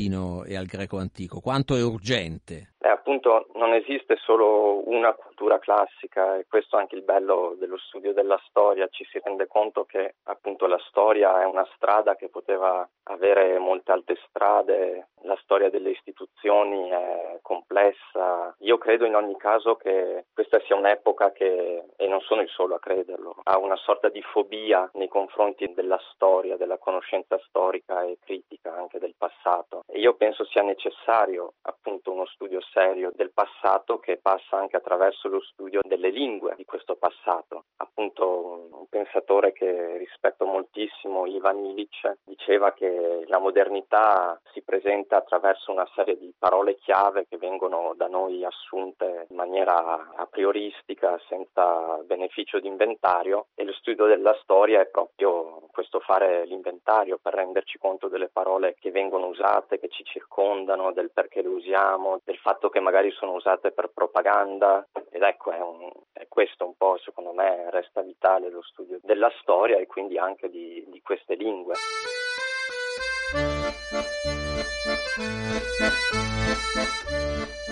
e 0.45 0.55
al 0.55 0.65
greco 0.65 0.97
antico? 0.99 1.39
Quanto 1.39 1.75
è 1.75 1.83
urgente? 1.83 2.74
Eh, 2.85 2.89
appunto 2.89 3.47
non 3.55 3.73
esiste 3.73 4.15
solo 4.17 4.87
una 4.87 5.11
cultura 5.13 5.57
classica 5.57 6.37
e 6.37 6.45
questo 6.47 6.77
è 6.77 6.81
anche 6.81 6.93
il 6.93 7.01
bello 7.01 7.55
dello 7.57 7.79
studio 7.79 8.13
della 8.13 8.39
storia, 8.47 8.87
ci 8.89 9.03
si 9.05 9.19
rende 9.23 9.47
conto 9.47 9.85
che 9.85 10.17
appunto 10.25 10.67
la 10.67 10.77
storia 10.87 11.41
è 11.41 11.45
una 11.45 11.67
strada 11.73 12.15
che 12.15 12.29
poteva 12.29 12.87
avere 13.05 13.57
molte 13.57 13.91
altre 13.91 14.19
strade, 14.27 15.07
la 15.23 15.37
storia 15.41 15.71
delle 15.71 15.89
istituzioni 15.89 16.89
è 16.89 17.39
complessa. 17.41 18.55
Io 18.59 18.77
credo 18.77 19.05
in 19.05 19.15
ogni 19.15 19.35
caso 19.37 19.75
che 19.75 20.25
questa 20.31 20.59
sia 20.61 20.75
un'epoca 20.75 21.31
che, 21.31 21.85
e 21.95 22.07
non 22.07 22.21
sono 22.21 22.41
il 22.41 22.49
solo 22.49 22.75
a 22.75 22.79
crederlo, 22.79 23.35
ha 23.43 23.57
una 23.57 23.75
sorta 23.77 24.09
di 24.09 24.21
fobia 24.21 24.87
nei 24.93 25.07
confronti 25.07 25.73
della 25.73 25.99
storia, 26.13 26.55
della 26.55 26.77
conoscenza 26.77 27.39
storica 27.47 28.03
e 28.03 28.19
critica 28.23 28.75
anche 28.75 28.99
del 28.99 29.15
passato. 29.17 29.83
E 29.87 29.97
io 29.99 30.13
penso 30.13 30.45
sia 30.45 30.61
necessario 30.61 31.53
appunto 31.63 32.11
uno 32.11 32.27
studio 32.27 32.61
serio 32.75 33.13
del 33.15 33.31
passato 33.31 33.99
che 33.99 34.19
passa 34.21 34.57
anche 34.57 34.75
attraverso 34.75 35.29
lo 35.29 35.39
studio 35.39 35.79
delle 35.81 36.09
lingue 36.09 36.55
di 36.57 36.65
questo 36.65 36.97
passato. 36.97 37.63
Appunto 37.77 38.67
un 38.71 38.87
pensatore 38.89 39.53
che 39.53 39.97
rispetto 39.97 40.45
moltissimo, 40.45 41.25
Ivan 41.25 41.63
Illich, 41.63 42.17
diceva 42.25 42.73
che 42.73 43.23
la 43.27 43.39
modernità 43.39 44.39
si 44.51 44.61
presenta 44.61 45.17
attraverso 45.17 45.71
una 45.71 45.87
serie 45.95 46.17
di 46.17 46.33
parole 46.37 46.75
chiave 46.75 47.25
che 47.27 47.37
vengono 47.37 47.93
da 47.95 48.07
noi 48.07 48.43
assunte 48.43 49.27
in 49.29 49.35
maniera 49.37 50.11
a 50.13 50.25
prioristica, 50.25 51.17
senza 51.29 51.97
beneficio 52.03 52.59
di 52.59 52.67
inventario 52.67 53.47
e 53.55 53.63
lo 53.63 53.73
studio 53.73 54.05
della 54.05 54.37
storia 54.41 54.81
è 54.81 54.87
proprio 54.87 55.63
questo 55.71 55.99
fare 55.99 56.45
l'inventario 56.45 57.19
per 57.21 57.33
renderci 57.33 57.77
conto 57.77 58.07
delle 58.07 58.29
parole 58.29 58.75
che 58.79 58.91
vengono 58.91 59.27
usate, 59.27 59.79
che 59.79 59.89
ci 59.89 60.03
circondano, 60.03 60.91
del 60.91 61.11
perché 61.11 61.41
le 61.41 61.47
usiamo, 61.47 62.19
del 62.23 62.37
fatto 62.37 62.64
che 62.69 62.79
magari 62.79 63.11
sono 63.11 63.33
usate 63.33 63.71
per 63.71 63.91
propaganda 63.93 64.85
ed 65.09 65.21
ecco 65.21 65.51
è, 65.51 65.59
un, 65.59 65.89
è 66.13 66.27
questo 66.27 66.65
un 66.65 66.75
po' 66.75 66.97
secondo 67.03 67.33
me 67.33 67.69
resta 67.69 68.01
vitale 68.01 68.49
lo 68.49 68.61
studio 68.61 68.99
della 69.01 69.31
storia 69.41 69.77
e 69.77 69.87
quindi 69.87 70.17
anche 70.17 70.49
di, 70.49 70.85
di 70.89 71.01
queste 71.01 71.35
lingue. 71.35 71.73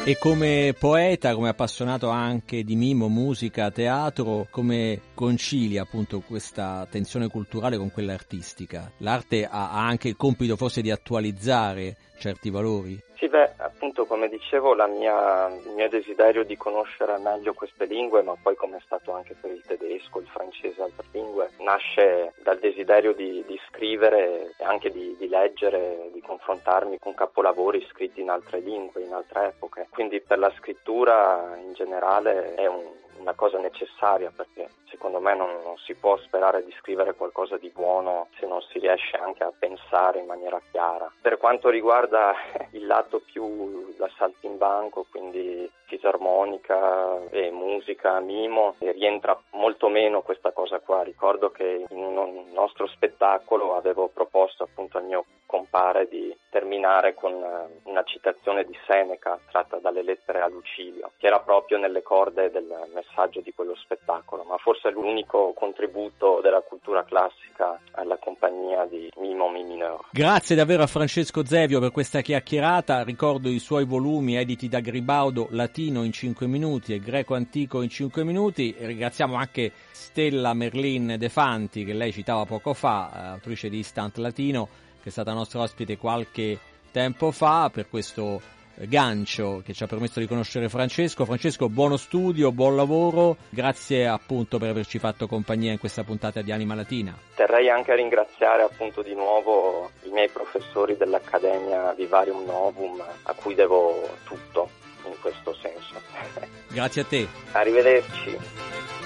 E 0.06 0.18
come 0.18 0.76
poeta, 0.78 1.34
come 1.34 1.48
appassionato 1.48 2.10
anche 2.10 2.64
di 2.64 2.76
mimo, 2.76 3.08
musica, 3.08 3.72
teatro, 3.72 4.48
come 4.50 5.00
concilia 5.14 5.84
appunto 5.84 6.22
questa 6.28 6.86
tensione 6.92 7.30
culturale 7.30 7.78
con 7.78 7.90
quella 7.90 8.12
artistica? 8.12 8.92
L'arte 8.98 9.48
ha 9.50 9.72
anche 9.72 10.10
il 10.10 10.18
compito 10.18 10.58
forse 10.58 10.82
di 10.82 10.92
attualizzare 10.92 11.96
certi 12.18 12.50
valori? 12.50 13.02
Sì, 13.16 13.30
beh, 13.30 13.54
appunto 13.84 14.06
come 14.06 14.30
dicevo 14.30 14.74
mia, 14.88 15.48
il 15.48 15.74
mio 15.76 15.90
desiderio 15.90 16.46
di 16.46 16.56
conoscere 16.56 17.18
meglio 17.18 17.54
queste 17.54 17.84
lingue, 17.84 18.22
ma 18.22 18.34
poi 18.42 18.56
come 18.56 18.78
è 18.78 18.82
stato 18.86 19.12
anche 19.12 19.36
per 19.40 19.52
il 19.52 19.62
tedesco, 19.62 20.22
il 20.22 20.28
francese 20.28 20.80
e 20.80 20.84
altre 20.84 21.06
lingue, 21.12 21.50
nasce 21.60 22.34
dal 22.44 22.60
desiderio 22.60 23.12
di, 23.14 23.44
di 23.46 23.60
scrivere 23.68 24.54
e 24.58 24.64
anche 24.64 24.90
di, 24.90 25.18
di, 25.20 25.28
leggere, 25.28 26.10
di 26.14 26.22
confrontarmi 26.22 26.98
con 26.98 27.14
capolavori 27.14 27.86
scritti 27.90 28.22
in 28.22 28.30
altre 28.30 28.62
lingue, 28.62 29.02
in 29.02 29.12
altre 29.12 29.48
epoche. 29.48 29.88
Quindi 29.90 30.22
per 30.22 30.40
la 30.40 30.54
scrittura 30.58 31.58
in 31.62 31.74
generale 31.74 32.56
è 32.56 32.66
un, 32.68 32.86
una 33.18 33.34
cosa 33.34 33.58
necessaria 33.60 34.32
perché 34.36 34.70
secondo 34.86 35.20
me 35.20 35.36
non, 35.36 35.50
non, 35.64 35.78
si 35.78 35.96
può 35.96 36.18
sperare 36.18 36.64
di 36.64 36.74
scrivere 36.80 37.16
qualcosa 37.16 37.58
di 37.58 37.70
buono 37.70 38.28
se 38.40 38.46
non 38.46 38.62
si 38.62 38.80
riesce 38.80 39.18
anche 39.18 39.44
a 39.44 39.52
pensare 39.58 40.20
in 40.20 40.26
maniera 40.26 40.62
chiara. 40.72 41.12
Per 41.22 41.38
quanto 41.38 41.70
riguarda 41.70 42.34
il 42.72 42.86
lato 42.86 43.20
più 43.20 43.94
da 43.98 44.10
saltimbanco, 44.18 45.06
quindi 45.10 45.70
fisarmonica 45.86 47.30
e 47.30 47.52
musica, 47.52 48.20
mimo, 48.20 48.76
rientra 48.80 49.40
molto 49.52 49.90
meno 49.90 50.22
questa 50.22 50.52
cosa 50.52 50.80
qua. 50.80 51.04
Ricordo 51.04 51.52
che 51.52 51.86
in 51.90 52.18
un 52.18 52.52
nostro 52.52 52.88
spettacolo 52.88 53.76
avevo 53.76 54.08
proposto 54.08 54.64
appunto 54.64 54.98
al 54.98 55.06
mio 55.06 55.26
compare 55.46 56.08
di 56.08 56.36
terminare 56.50 57.14
con 57.14 57.34
eh, 57.34 57.82
una 57.84 58.02
citazione 58.04 58.64
di 58.64 58.76
Seneca 58.88 59.40
tratta 59.52 59.78
dalle 59.78 60.02
lettere 60.02 60.42
a 60.42 60.48
Lucilio, 60.48 61.12
che 61.18 61.28
era 61.28 61.40
proprio 61.42 61.78
nelle 61.78 62.02
corde 62.02 62.50
del 62.50 62.90
messaggio 63.04 63.42
di 63.42 63.54
quello 63.54 63.76
spettacolo, 63.76 64.44
ma 64.44 64.58
forse 64.58 64.90
è 64.90 64.92
l'unico 64.92 65.54
contributo 65.54 66.40
della 66.42 66.62
cultura 66.62 67.04
classica 67.04 67.80
alla 67.92 68.18
compagnia 68.18 68.86
di 68.86 69.10
Mimo 69.18 69.50
Mi 69.50 69.64
Mineur. 69.64 70.08
Grazie 70.12 70.56
davvero 70.56 70.84
a 70.84 70.88
Francesco 70.88 71.46
Zevio 71.46 71.80
per 71.80 71.92
questa 71.92 72.22
chiacchierata, 72.22 73.04
ricordo 73.04 73.50
i 73.50 73.60
suoi 73.60 73.86
volumi 73.86 74.36
editi 74.36 74.68
da 74.68 74.80
Gribaudo, 74.80 75.48
Latino 75.52 76.04
in 76.04 76.12
5 76.12 76.48
minuti 76.48 76.94
e 76.94 77.00
Greco 77.00 77.36
Antico 77.36 77.82
in 77.82 77.90
5 77.90 78.24
minuti, 78.24 78.74
e 78.78 78.88
ringraziamo 78.88 79.36
anche 79.36 79.72
Stella 79.92 80.54
Merlin 80.54 81.16
Defanti 81.18 81.84
che 81.84 81.94
lei 81.94 82.12
citava 82.12 82.46
poco 82.46 82.74
fa, 82.74 83.12
eh, 83.14 83.28
autrice 83.28 83.70
di 83.70 83.78
Instant 83.78 84.18
Latino, 84.18 84.68
che 85.02 85.10
è 85.10 85.12
stata 85.12 85.34
nostra 85.34 85.62
ospite 85.62 85.98
qualche 85.98 86.58
tempo 86.92 87.32
fa. 87.32 87.70
Per 87.72 87.90
questo 87.90 88.42
gancio 88.76 89.62
che 89.64 89.74
ci 89.74 89.84
ha 89.84 89.88
permesso 89.88 90.20
di 90.20 90.28
conoscere 90.28 90.70
Francesco. 90.70 91.26
Francesco, 91.26 91.70
buono 91.70 91.98
studio, 91.98 92.52
buon 92.52 92.76
lavoro, 92.76 93.38
grazie 93.50 94.08
appunto 94.08 94.58
per 94.58 94.70
averci 94.70 95.00
fatto 95.00 95.28
compagnia 95.28 95.72
in 95.72 95.80
questa 95.80 96.04
puntata 96.04 96.42
di 96.42 96.52
Anima 96.52 96.76
Latina. 96.76 97.18
Terrei 97.36 97.70
anche 97.70 97.92
a 97.92 97.96
ringraziare 97.96 98.64
appunto 98.64 99.02
di 99.02 99.14
nuovo 99.14 99.92
i 100.04 100.10
miei 100.10 100.30
professori 100.30 100.98
dell'Accademia 100.98 101.94
Vivarium 101.94 102.46
Novum 102.46 103.04
a 103.24 103.34
cui 103.34 103.56
devo 103.56 104.08
tutto 104.24 104.70
in 105.06 105.14
questo 105.22 105.54
senso. 105.56 106.02
Grazie 106.72 107.02
a 107.02 107.06
te. 107.06 107.28
Arrivederci. 107.52 109.03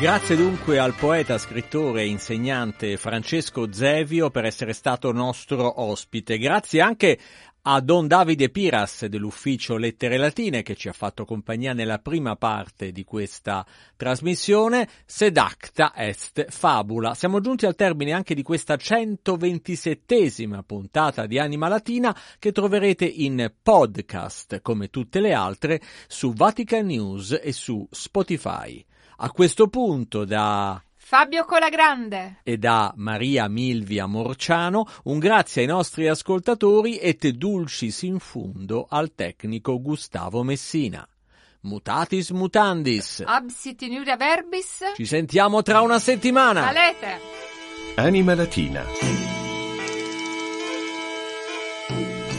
Grazie 0.00 0.36
dunque 0.36 0.78
al 0.78 0.92
poeta, 0.92 1.38
scrittore 1.38 2.02
e 2.02 2.08
insegnante 2.08 2.98
Francesco 2.98 3.72
Zevio 3.72 4.28
per 4.28 4.44
essere 4.44 4.74
stato 4.74 5.12
nostro 5.12 5.80
ospite. 5.80 6.36
Grazie 6.36 6.82
anche 6.82 7.18
a 7.62 7.80
Don 7.80 8.06
Davide 8.06 8.50
Piras 8.50 9.06
dell'ufficio 9.06 9.78
Lettere 9.78 10.18
Latine 10.18 10.62
che 10.62 10.74
ci 10.74 10.88
ha 10.88 10.92
fatto 10.92 11.24
compagnia 11.24 11.72
nella 11.72 12.00
prima 12.00 12.36
parte 12.36 12.92
di 12.92 13.04
questa 13.04 13.64
trasmissione, 13.96 14.86
sed 15.06 15.38
acta 15.38 15.94
est 15.96 16.50
fabula. 16.50 17.14
Siamo 17.14 17.40
giunti 17.40 17.64
al 17.64 17.76
termine 17.76 18.12
anche 18.12 18.34
di 18.34 18.42
questa 18.42 18.74
127esima 18.74 20.60
puntata 20.66 21.24
di 21.24 21.38
Anima 21.38 21.68
Latina 21.68 22.14
che 22.38 22.52
troverete 22.52 23.06
in 23.06 23.50
podcast 23.62 24.60
come 24.60 24.90
tutte 24.90 25.20
le 25.20 25.32
altre 25.32 25.80
su 26.08 26.34
Vatican 26.34 26.84
News 26.84 27.40
e 27.42 27.52
su 27.52 27.86
Spotify. 27.90 28.84
A 29.16 29.30
questo 29.30 29.68
punto 29.68 30.24
da 30.24 30.82
Fabio 30.96 31.44
Colagrande 31.44 32.40
e 32.42 32.56
da 32.56 32.92
Maria 32.96 33.46
Milvia 33.46 34.06
Morciano 34.06 34.86
un 35.04 35.18
grazie 35.18 35.62
ai 35.62 35.68
nostri 35.68 36.08
ascoltatori 36.08 36.96
e 36.96 37.14
te 37.14 37.32
dulcis 37.32 38.02
in 38.02 38.18
fundo 38.18 38.86
al 38.88 39.14
tecnico 39.14 39.80
Gustavo 39.80 40.42
Messina. 40.42 41.06
Mutatis 41.60 42.30
mutandis. 42.30 43.22
Absit 43.24 43.82
in 43.82 43.92
iuria 43.92 44.16
verbis. 44.16 44.80
Ci 44.96 45.06
sentiamo 45.06 45.62
tra 45.62 45.80
una 45.80 45.98
settimana. 45.98 46.62
Valete. 46.62 47.20
Anima 47.96 48.34
Latina. 48.34 48.84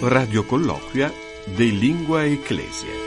Radio 0.02 0.44
colloquia 0.46 1.12
de 1.46 1.66
Lingua 1.66 2.26
Ecclesia. 2.26 3.05